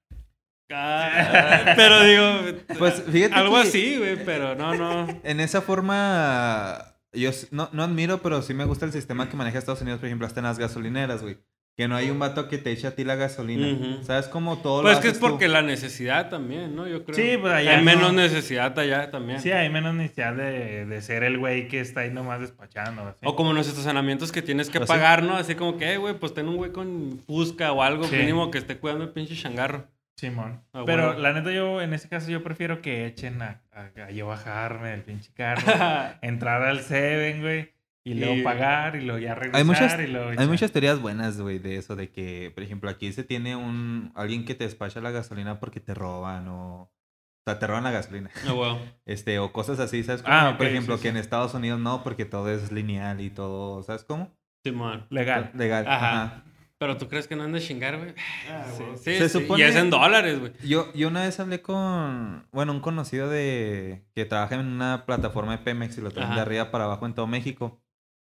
[0.71, 5.07] Ah, pero digo, Pues fíjate algo que así, güey, pero no, no.
[5.23, 9.57] en esa forma, yo no, no admiro, pero sí me gusta el sistema que maneja
[9.59, 11.37] Estados Unidos, por ejemplo, hasta en las gasolineras, güey.
[11.75, 14.01] Que no hay un vato que te eche a ti la gasolina.
[14.01, 15.27] ¿Sabes cómo todo lo Pues es que es tú?
[15.29, 16.87] porque la necesidad también, ¿no?
[16.87, 17.15] Yo creo.
[17.15, 18.19] Sí, pues allá Hay menos no.
[18.19, 19.39] necesidad allá también.
[19.39, 23.15] Sí, hay menos necesidad de, de ser el güey que está ahí nomás despachando.
[23.23, 24.95] O como en los estacionamientos que tienes que Pues sí.
[24.95, 25.35] pagar, ¿no?
[25.35, 28.15] Así como que, "Eh, güey, pues ten un güey con Fusca o algo Sí.
[28.15, 29.85] mínimo que esté cuidando el pinche changarro.
[30.17, 30.61] Simón.
[30.73, 31.19] Ah, Pero bueno.
[31.19, 34.89] la neta, yo en ese caso, yo prefiero que echen a, a- a yo bajarme
[34.89, 35.61] del pinche carro,
[36.21, 37.71] entrar al Seven, güey,
[38.03, 39.57] y luego Y- pagar y luego ya regresar.
[39.59, 42.89] Hay muchas, y luego hay muchas teorías buenas, güey, de eso, de que, por ejemplo,
[42.89, 46.81] aquí se tiene un alguien que te despacha la gasolina porque te roban o...
[46.81, 48.29] O sea, te roban la gasolina.
[48.45, 48.81] Ah, huevo.
[49.05, 50.21] Este, o cosas así, ¿sabes?
[50.25, 53.83] Ah, por ejemplo, sí, que en Estados Unidos no, porque todo es lineal y todo,
[53.83, 54.35] ¿sabes cómo?
[54.65, 55.05] Simón.
[55.11, 55.51] Legal.
[55.53, 55.85] Legal.
[55.87, 56.23] Ajá.
[56.23, 56.43] Ajá.
[56.79, 58.13] Pero tú crees que no han de chingar, güey.
[58.49, 58.65] Ah,
[58.97, 59.39] Sí, Se sí.
[59.39, 60.53] supone- Y es en dólares, güey.
[60.63, 65.53] Yo, yo una vez hablé con, bueno, un conocido de que trabaja en una plataforma
[65.53, 67.81] de Pemex y lo traen de arriba para abajo en todo México.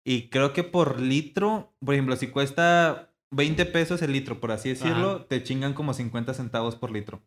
[0.06, 4.70] Y creo que por litro, por ejemplo, si cuesta 20 pesos el litro, por así
[4.70, 5.28] decirlo, Ajá.
[5.28, 7.22] te chingan como 50 centavos por litro.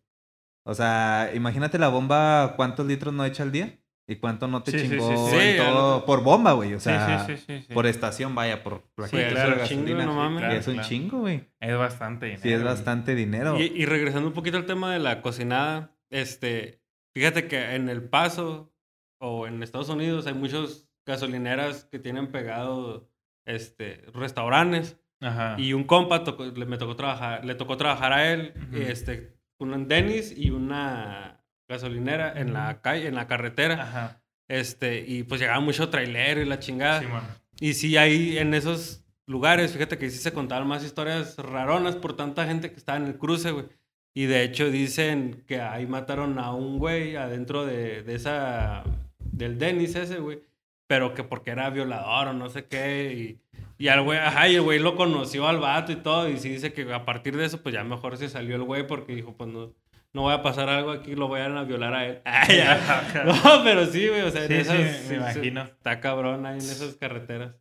[0.65, 3.77] O sea, imagínate la bomba, ¿cuántos litros no echa al día?
[4.05, 5.35] ¿Y cuánto no te Sí, chingó sí, sí.
[5.37, 6.73] en Sí, todo- por bomba, güey?
[6.73, 7.73] O sea, sí, sí, sí, sí.
[7.73, 10.05] por estación, vaya, por gasolina.
[10.05, 10.39] no mames.
[10.41, 10.89] Y Claro, es un claro.
[10.89, 11.49] chingo, güey.
[11.61, 12.41] Es bastante dinero.
[12.43, 12.73] Sí, es güey.
[12.73, 13.57] bastante dinero.
[13.59, 16.81] Y, y regresando un poquito al tema de la cocinada, este,
[17.15, 18.73] fíjate que en El Paso
[19.21, 23.09] o en Estados Unidos hay muchos gasolineras que tienen pegado
[23.45, 24.97] este, restaurantes.
[25.21, 25.55] Ajá.
[25.57, 28.81] Y un compa tocó- le, me tocó trabajar, le tocó trabajar a él, Ujú.
[28.81, 33.81] este, un Dennis y una gasolinera en la calle, en la carretera.
[33.81, 34.21] Ajá.
[34.47, 37.01] Este, y pues llegaba mucho trailero y la chingada.
[37.01, 37.23] Simón.
[37.59, 42.15] Y sí, ahí en esos lugares, fíjate que sí se contaban más historias raronas por
[42.15, 43.65] tanta gente que estaba en el cruce, güey.
[44.13, 48.83] Y de hecho dicen que ahí mataron a un güey adentro de, de esa,
[49.19, 50.41] del Dennis ese, güey.
[50.87, 53.39] Pero que porque era violador o no sé qué.
[53.79, 56.29] Y, y al güey, ajá, y el güey lo conoció al vato y todo.
[56.29, 58.85] Y sí dice que a partir de eso, pues ya mejor se salió el güey
[58.85, 59.73] porque dijo, pues no,
[60.13, 62.21] no voy a pasar algo aquí, lo voy a ir a violar a él.
[62.49, 63.03] Ya.
[63.25, 65.63] No, pero sí, güey, o sea, en Sí, sí, esas- me imagino.
[65.63, 67.55] Está cabrón ahí en esas carreteras.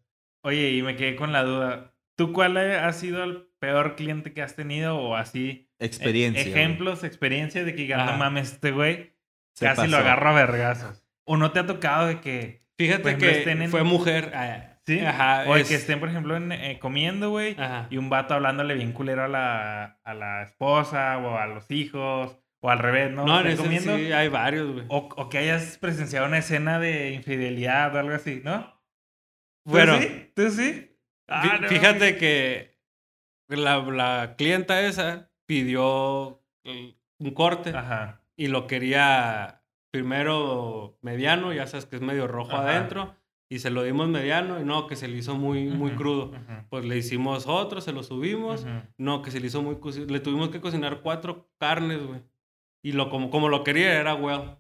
[0.45, 1.95] Oye, y me quedé con la duda.
[2.17, 5.71] ¿Tú cuál ha sido el peor cliente que has tenido o así?
[5.79, 6.43] e- Experiencia.
[6.43, 6.53] güey.
[6.55, 9.15] ejemplos, experiencias de que digan, no mames, este güey
[9.55, 11.05] Se casi lo agarro a vergazos.
[11.25, 14.33] ¿O no te ha tocado de que, Fíjate ejemplo, que estén en- fue mujer.
[14.35, 14.99] ah, sí?
[15.01, 15.45] Ajá.
[15.47, 17.87] o de es- que estén, por ejemplo, en, eh, comiendo, güey, Ajá.
[17.91, 22.37] y un vato hablándole bien culero a la, a la esposa o a los hijos,
[22.65, 23.27] o al revés, ¿no?
[23.27, 24.85] No, en ese sí hay varios, güey.
[24.89, 28.63] O, o que hayas presenciado una escena de infidelidad o algo así, ¿no?
[29.65, 30.33] ¿Tú Bueno, sí?
[30.35, 30.97] ¿Tú sí?
[31.29, 32.79] Ah, no fíjate que
[33.49, 38.23] la, la clienta esa pidió un corte Ajá.
[38.37, 42.71] y lo quería primero mediano, ya sabes que es medio rojo Ajá.
[42.71, 43.17] adentro,
[43.51, 46.33] y se lo dimos mediano y no, que se le hizo muy, muy crudo.
[46.71, 48.65] Pues le hicimos otro, se lo subimos.
[48.97, 49.77] No, que se le hizo muy...
[50.09, 52.23] Le tuvimos que cocinar cuatro carnes, güey.
[52.83, 54.57] Y lo, como, como lo quería era well.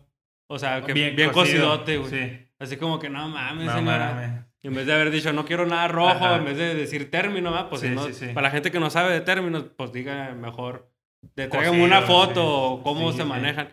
[0.46, 2.10] O sea, que bien, cocidote, güey.
[2.10, 2.38] Sí.
[2.58, 4.14] Así como que, no mames, No señora.
[4.14, 4.30] mames.
[4.62, 6.36] Y en vez de haber dicho, no quiero nada rojo, Ajá.
[6.36, 7.68] en vez de decir término, ¿va?
[7.68, 8.26] pues Sí, si no- sí, sí.
[8.28, 10.88] para la gente que no sabe de términos, pues diga mejor,
[11.34, 12.40] de Cocido, tráigame una foto sí.
[12.40, 13.28] o cómo Sí, se sí.
[13.28, 13.68] manejan.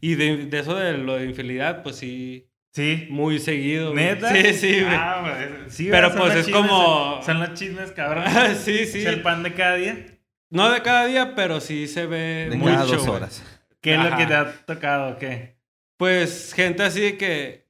[0.00, 3.08] Y de, de eso de lo de infidelidad, pues sí, Sí.
[3.10, 3.90] muy seguido.
[3.92, 4.04] güey.
[4.04, 4.30] ¿Neta?
[4.32, 4.94] Sí, sí, güey.
[4.94, 6.20] Ah, pues, sí, Pero, ¿verdad?
[6.22, 8.24] Pues, es chismes- como- Son los chismes, cabrón.
[8.64, 8.98] sí, sí.
[9.00, 10.06] Es el pan de cada día.
[10.50, 12.70] No de cada día, pero sí se ve De mucho.
[12.72, 13.16] cada dos güey.
[13.16, 13.57] horas.
[13.80, 15.18] ¿Qué es lo que te ha tocado?
[15.18, 15.56] ¿Qué?
[15.96, 17.68] Pues gente así de que,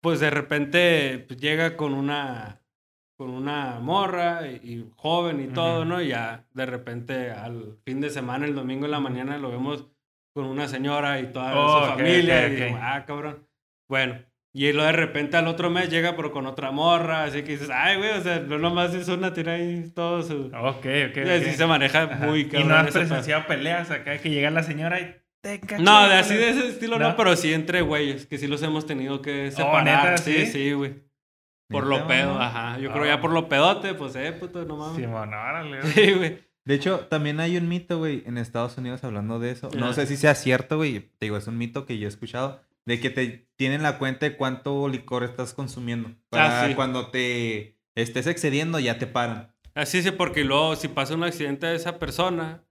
[0.00, 2.62] pues de repente pues, llega con una,
[3.16, 5.84] con una morra y, y joven y todo.
[5.84, 6.00] ¿no?
[6.00, 9.86] Y ya de repente al fin de semana, el domingo en la mañana, lo vemos
[10.32, 12.46] con una señora y toda Oh, su familia.
[12.48, 13.46] y digo, ah, cabrón.
[13.88, 14.20] Bueno,
[14.52, 17.70] y luego de repente al otro mes llega pero con otra morra, así que dices,
[17.72, 20.46] ay, güey, o sea, no nomás es una, tiene ahí todo su...
[20.46, 21.16] Ok, ok.
[21.16, 22.26] y así se maneja Ajá.
[22.26, 22.68] muy Y cabrón.
[22.68, 26.50] no has presenciado peleas acá que llega la señora y te No, de así de
[26.50, 27.16] ese estilo no, ¿No?
[27.16, 29.84] pero sí entre güeyes, que sí los hemos tenido que separar.
[29.84, 30.16] ¿neta?
[30.18, 30.46] sí, ¿Sí?
[30.46, 31.08] sí, güey.
[31.68, 32.46] Por ¿Neta, lo pedo, mamá?
[32.46, 32.78] ajá.
[32.80, 33.08] Yo creo Ah.
[33.08, 34.96] ya por lo pedote, pues eh, puto, no mames.
[34.96, 35.82] Simón, órale.
[35.94, 36.38] Sí, güey.
[36.64, 39.70] De hecho, también hay un mito, güey, en Estados Unidos hablando de eso.
[39.78, 40.98] No sé si sea cierto, güey.
[41.18, 42.60] Te digo, es un mito que yo he escuchado.
[42.86, 46.10] De que te tienen la cuenta de cuánto licor estás consumiendo.
[46.30, 46.74] Para Ah, sí.
[46.74, 49.54] cuando te estés excediendo, ya te paran.
[49.74, 52.64] Así sí, porque luego si pasa un accidente a esa persona,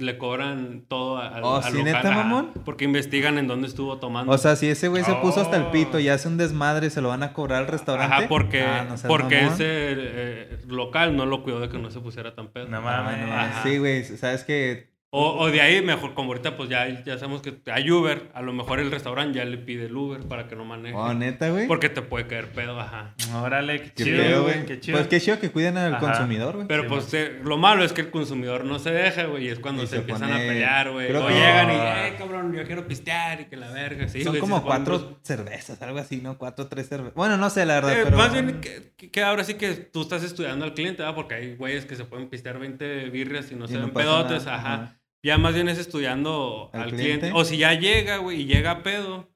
[0.00, 2.52] le cobran todo al, Oh, al ¿sí, local, neta, mamón?
[2.64, 4.30] Porque investigan en dónde estuvo tomando.
[4.32, 5.70] O sea, si ese güey se puso hasta el Oh.
[5.72, 8.14] pito y hace un desmadre, ¿se lo van a cobrar al restaurante?
[8.14, 9.54] Ajá, porque, Ah, no porque mamón.
[9.54, 12.68] ese eh, local no lo cuidó de que no se pusiera tan pedo.
[12.68, 13.26] No Ah, mames.
[13.56, 13.62] no.
[13.64, 14.87] Sí, güey, sabes que...
[15.10, 18.30] O, o de ahí, mejor, como ahorita, pues ya, ya sabemos que hay Uber.
[18.34, 20.94] A lo mejor el restaurante ya le pide el Uber para que no maneje.
[20.94, 21.66] Oh, neta, güey.
[21.66, 23.14] Porque te puede caer pedo, ajá.
[23.42, 24.66] Órale, qué Qué chido, güey.
[24.66, 24.98] Qué chido.
[24.98, 26.00] Pues qué chido que cuiden al Ajá.
[26.06, 26.66] consumidor, güey.
[26.68, 29.48] Pero Sí, pues eh, lo malo es que el consumidor no se deja, güey, y
[29.48, 31.16] es cuando Y se, se empiezan pone- a pelear, güey.
[31.16, 34.38] O que- llegan y, eh, cabrón, yo quiero pistear y que la verga, sí, Son
[34.38, 36.36] como ponen cuatro cervezas, algo así, ¿no?
[36.36, 37.14] Cuatro, tres cervezas.
[37.14, 38.18] Bueno, no sé, la verdad, Eh, pero...
[38.18, 41.14] Más bien que, ahora sí que tú estás estudiando al cliente, ¿verdad?
[41.14, 43.94] Porque hay güeyes que se pueden pistear 20 birrias y no Y se no ven
[43.94, 44.94] pedotes, nada, ajá.
[45.24, 47.18] Ya más bien es estudiando ¿Al al, cliente?
[47.18, 47.38] cliente.
[47.38, 49.28] O si ya llega, güey, y llega a pedo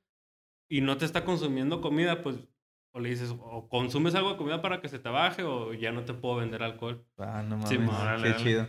[0.71, 2.37] y no te está consumiendo comida, pues
[2.95, 5.93] o le dices, o consumes algo de comida para que se te baje o ya
[5.93, 7.05] no te puedo vender alcohol.
[7.19, 7.71] Ah, no mames.
[7.71, 7.79] Sí,
[8.23, 8.69] qué chido.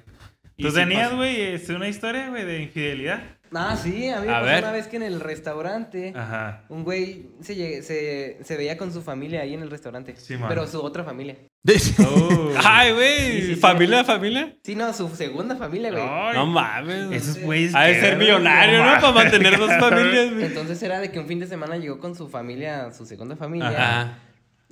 [0.58, 3.22] ¿Tú sí tenías, güey, este, una historia, güey, de infidelidad?
[3.56, 4.64] Ah, sí, a mí me A pasó ver.
[4.64, 6.64] una vez que en el restaurante Ajá.
[6.70, 10.16] un güey se, se, se veía con su familia ahí en el restaurante.
[10.18, 10.50] Sí, man.
[10.50, 11.38] pero su otra familia.
[12.00, 12.52] Oh.
[12.64, 13.56] Ay, güey, Sí, sí, sí.
[13.56, 14.56] familia, familia.
[14.64, 16.04] Sí, no, su segunda familia, güey.
[16.06, 17.12] Ay, No mames.
[17.12, 17.74] Esos güeyes.
[17.76, 18.86] Ha de ser millonario, ¿no?
[18.86, 19.02] mames.
[19.02, 20.46] Para mantener dos familias, güey.
[20.46, 23.70] Entonces era de que un fin de semana llegó con su familia, su segunda familia.
[23.70, 24.18] Ajá.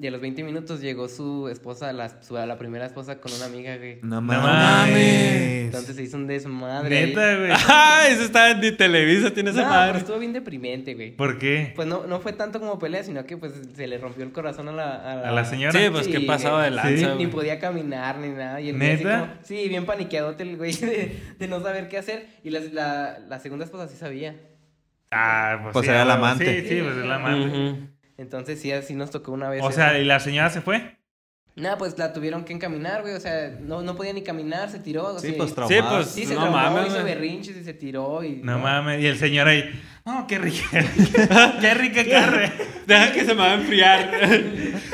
[0.02, 3.46] Y a los 20 minutos llegó su esposa, la, su, la primera esposa con una
[3.46, 4.00] amiga, güey.
[4.02, 4.44] No mames.
[4.44, 5.66] mames.
[5.66, 6.98] Entonces se hizo un desmadre.
[6.98, 7.06] ahí.
[7.08, 7.52] Neta, güey.
[7.68, 9.88] Ah, eso está en Televisa, tiene esa No, madre.
[9.92, 11.12] pero estuvo bien deprimente, güey.
[11.16, 11.74] ¿Por qué?
[11.76, 14.70] Pues no, no fue tanto como pelea, sino que pues se le rompió el corazón
[14.70, 15.22] a la...
[15.30, 15.72] ¿A la señora?
[15.80, 18.60] Sí, pues qué pasaba de lanza, Ni podía caminar ni nada.
[18.60, 19.20] Y el así ¿Neta?
[19.20, 22.26] como- sí, bien paniqueadote el güey de, de no saber qué hacer.
[22.44, 24.36] Y la, la, la segunda esposa sí sabía.
[25.12, 26.62] Ah, pues, Pues sí, era la amante.
[26.64, 27.91] Sí, sí, pues es la amante.
[28.22, 29.64] Entonces sí, así nos tocó una vez.
[29.64, 30.98] O sea, ¿y la señora se fue?
[31.56, 33.14] Nada, pues la tuvieron que encaminar, güey.
[33.16, 35.20] O sea, no, no podía ni caminar, se tiró.
[35.20, 35.96] Sí, pues Sí, traumado.
[35.98, 38.38] pues Sí, se no traumó, mames, hizo berrinches y se tiró y...
[38.38, 39.02] No mames.
[39.02, 39.70] Y el señor ahí.
[40.06, 40.64] No, qué rica.
[41.62, 42.54] qué rica carne.
[42.88, 44.12] Deja que se me va a enfriar.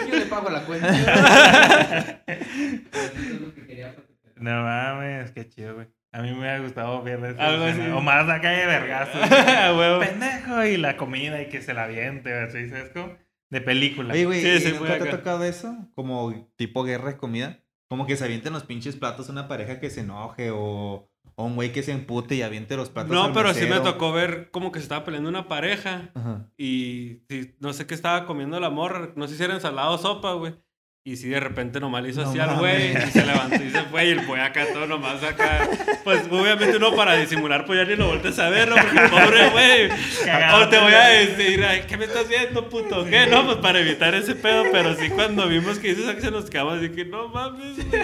[0.09, 2.23] Yo le pago la cuenta.
[4.39, 5.87] No mames, qué chido, güey.
[6.17, 7.39] A mí me hubiera gustado ver eso.
[7.39, 7.81] Algo así.
[7.91, 9.19] O más acá de vergazo.
[9.21, 9.99] A huevo.
[9.99, 13.15] Pendejo y la comida y que se la aviente, así, ¿Sabes cómo?
[13.51, 14.15] De película.
[14.15, 15.77] Oye, güey, Sí, ¿y sí, ¿nunca te ha tocado eso?
[15.93, 17.59] Como tipo guerra de comida.
[17.87, 21.53] Como que se avienten los pinches platos una pareja que se enoje o, o un
[21.53, 24.49] güey que se empute y aviente los platos No, al pero sí me tocó ver
[24.49, 26.09] como que se estaba peleando una pareja.
[26.15, 26.49] Ajá.
[26.57, 29.13] Y sí, no sé qué estaba comiendo la morra.
[29.15, 30.55] No sé si era ensalada o sopa, güey.
[31.07, 32.91] Y sí, de repente nomás le hizo No así al güey.
[32.91, 34.07] Y se levantó y se fue.
[34.07, 35.61] Y el güey acá todo nomás acá.
[36.03, 38.75] Pues obviamente uno para disimular, pues ya ni lo volteas a ver, ¿no?
[38.75, 39.89] Porque pobre güey.
[40.61, 43.05] O te voy a decir, ay, ¿qué me estás viendo, puto?
[43.05, 43.25] ¿Qué?
[43.25, 44.65] No, pues para evitar ese pedo.
[44.69, 48.01] Pero sí, cuando vimos que hizo que se nos quedamos, dije, no mames, güey.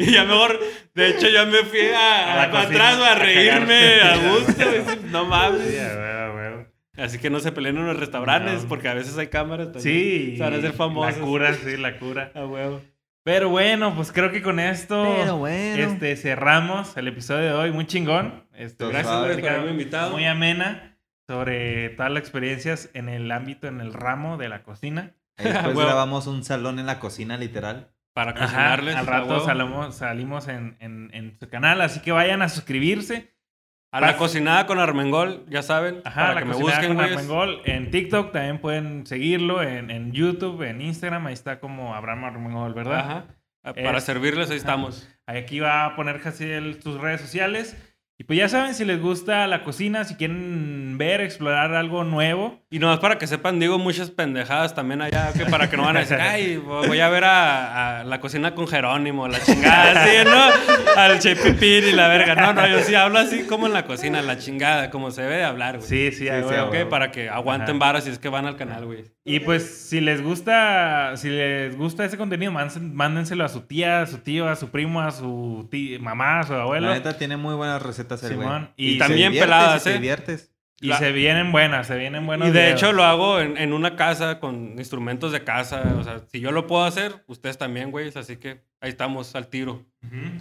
[0.00, 0.58] Y ya mejor,
[0.92, 4.54] de hecho, ya me fui a, A a- atrás a reírme a gusto.
[4.56, 4.98] güey.
[5.12, 5.68] No mames.
[5.68, 6.66] Sí, a huevo, a huevo.
[7.00, 8.68] Así que no se peleen en los restaurantes, No.
[8.68, 9.82] porque a veces hay cámaras también.
[9.82, 10.34] Sí.
[10.36, 11.18] Se van a hacer famosos.
[11.18, 12.32] La cura, sí, la cura.
[12.36, 12.80] A huevo.
[13.22, 15.82] Pero bueno, pues creo que con esto Pero bueno.
[15.92, 17.70] este, cerramos el episodio de hoy.
[17.70, 18.44] Muy chingón.
[18.54, 20.12] Este, Gracias, güey, por haberme invitado.
[20.12, 20.96] Muy amena
[21.26, 25.12] sobre todas las experiencias en el ámbito, en el ramo de la cocina.
[25.36, 27.90] Ahí después grabamos un salón en la cocina, literal.
[28.12, 28.96] Para Ajá, cocinarles.
[28.96, 29.44] al a rato huevo.
[29.44, 33.30] salimos, salimos en, en, en su canal, así que vayan a suscribirse.
[33.92, 36.00] A la cocinada con Armengol, ya saben.
[36.04, 37.16] Ajá, para la que me cocinada busquen, con güeyes.
[37.18, 37.62] Armengol.
[37.64, 39.62] En TikTok también pueden seguirlo.
[39.62, 41.26] En, en YouTube, en Instagram.
[41.26, 42.98] Ahí está como Abraham Armengol, ¿verdad?
[43.00, 43.24] Ajá.
[43.74, 45.08] Para Es- servirles, ahí estamos.
[45.26, 47.76] Aquí va a poner Jaciel sus redes sociales.
[48.20, 52.60] Y pues ya saben, si les gusta la cocina, si quieren ver, explorar algo nuevo.
[52.68, 55.96] Y nomás para que sepan, digo muchas pendejadas también allá, que para que no van
[55.96, 60.16] a decir, ay, voy a ver a, a la cocina con Jerónimo, la chingada, así,
[60.26, 61.00] ¿no?
[61.00, 62.34] Al Che Pipín y la verga.
[62.34, 65.36] No, no, yo sí hablo así como en la cocina, la chingada, como se debe
[65.36, 65.88] de hablar, güey.
[65.88, 66.68] Sí, sí, a sí, huevo.
[66.68, 69.06] Ok, para que aguanten varas si es que van al canal, güey.
[69.24, 74.06] Y pues si les gusta, si les gusta ese contenido, mándenselo a su tía, a
[74.06, 76.88] su tío, a su primo, a su tía, mamá, a su abuelo.
[76.88, 78.48] La neta tiene muy buenas recetas el güey.
[78.48, 78.70] Simón.
[78.76, 79.94] Y Y, también peladas, te ¿eh?
[79.94, 80.50] diviertes.
[80.80, 82.80] y la- se vienen buenas, se vienen buenos Y de videos.
[82.80, 85.94] hecho lo hago en, en una casa con instrumentos de casa.
[85.98, 88.10] O sea, si yo lo puedo hacer, ustedes también, güey.
[88.14, 89.84] Así que ahí estamos al tiro.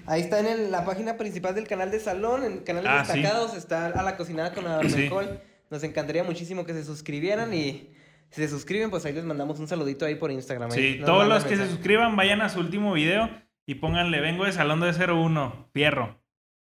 [0.06, 3.12] Ahí está en el- la página principal del canal de Salón, en canales Ah, sí.
[3.20, 5.42] destacados, está a la cocinada con Armengol.
[5.70, 7.90] Nos encantaría muchísimo que se suscribieran y
[8.32, 10.72] si se suscriben, pues ahí les mandamos un saludito ahí por Instagram.
[10.72, 13.30] Sí, todos los que se suscriban, vayan a su último video
[13.66, 16.20] y pónganle, vengo de Salón de 01, fierro.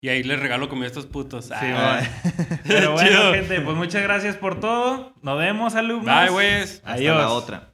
[0.01, 1.45] Y ahí les regalo comida a estos putos.
[1.45, 2.01] Sí, Ah.
[2.67, 3.33] Pero bueno, Chido.
[3.33, 5.13] gente, pues muchas gracias por todo.
[5.23, 6.05] Nos vemos, alumnos.
[6.15, 6.75] Bye, güeyes.
[6.83, 7.17] Hasta Adiós.
[7.17, 7.73] la otra.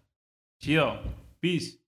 [0.59, 1.01] Chido.
[1.41, 1.80] Peace.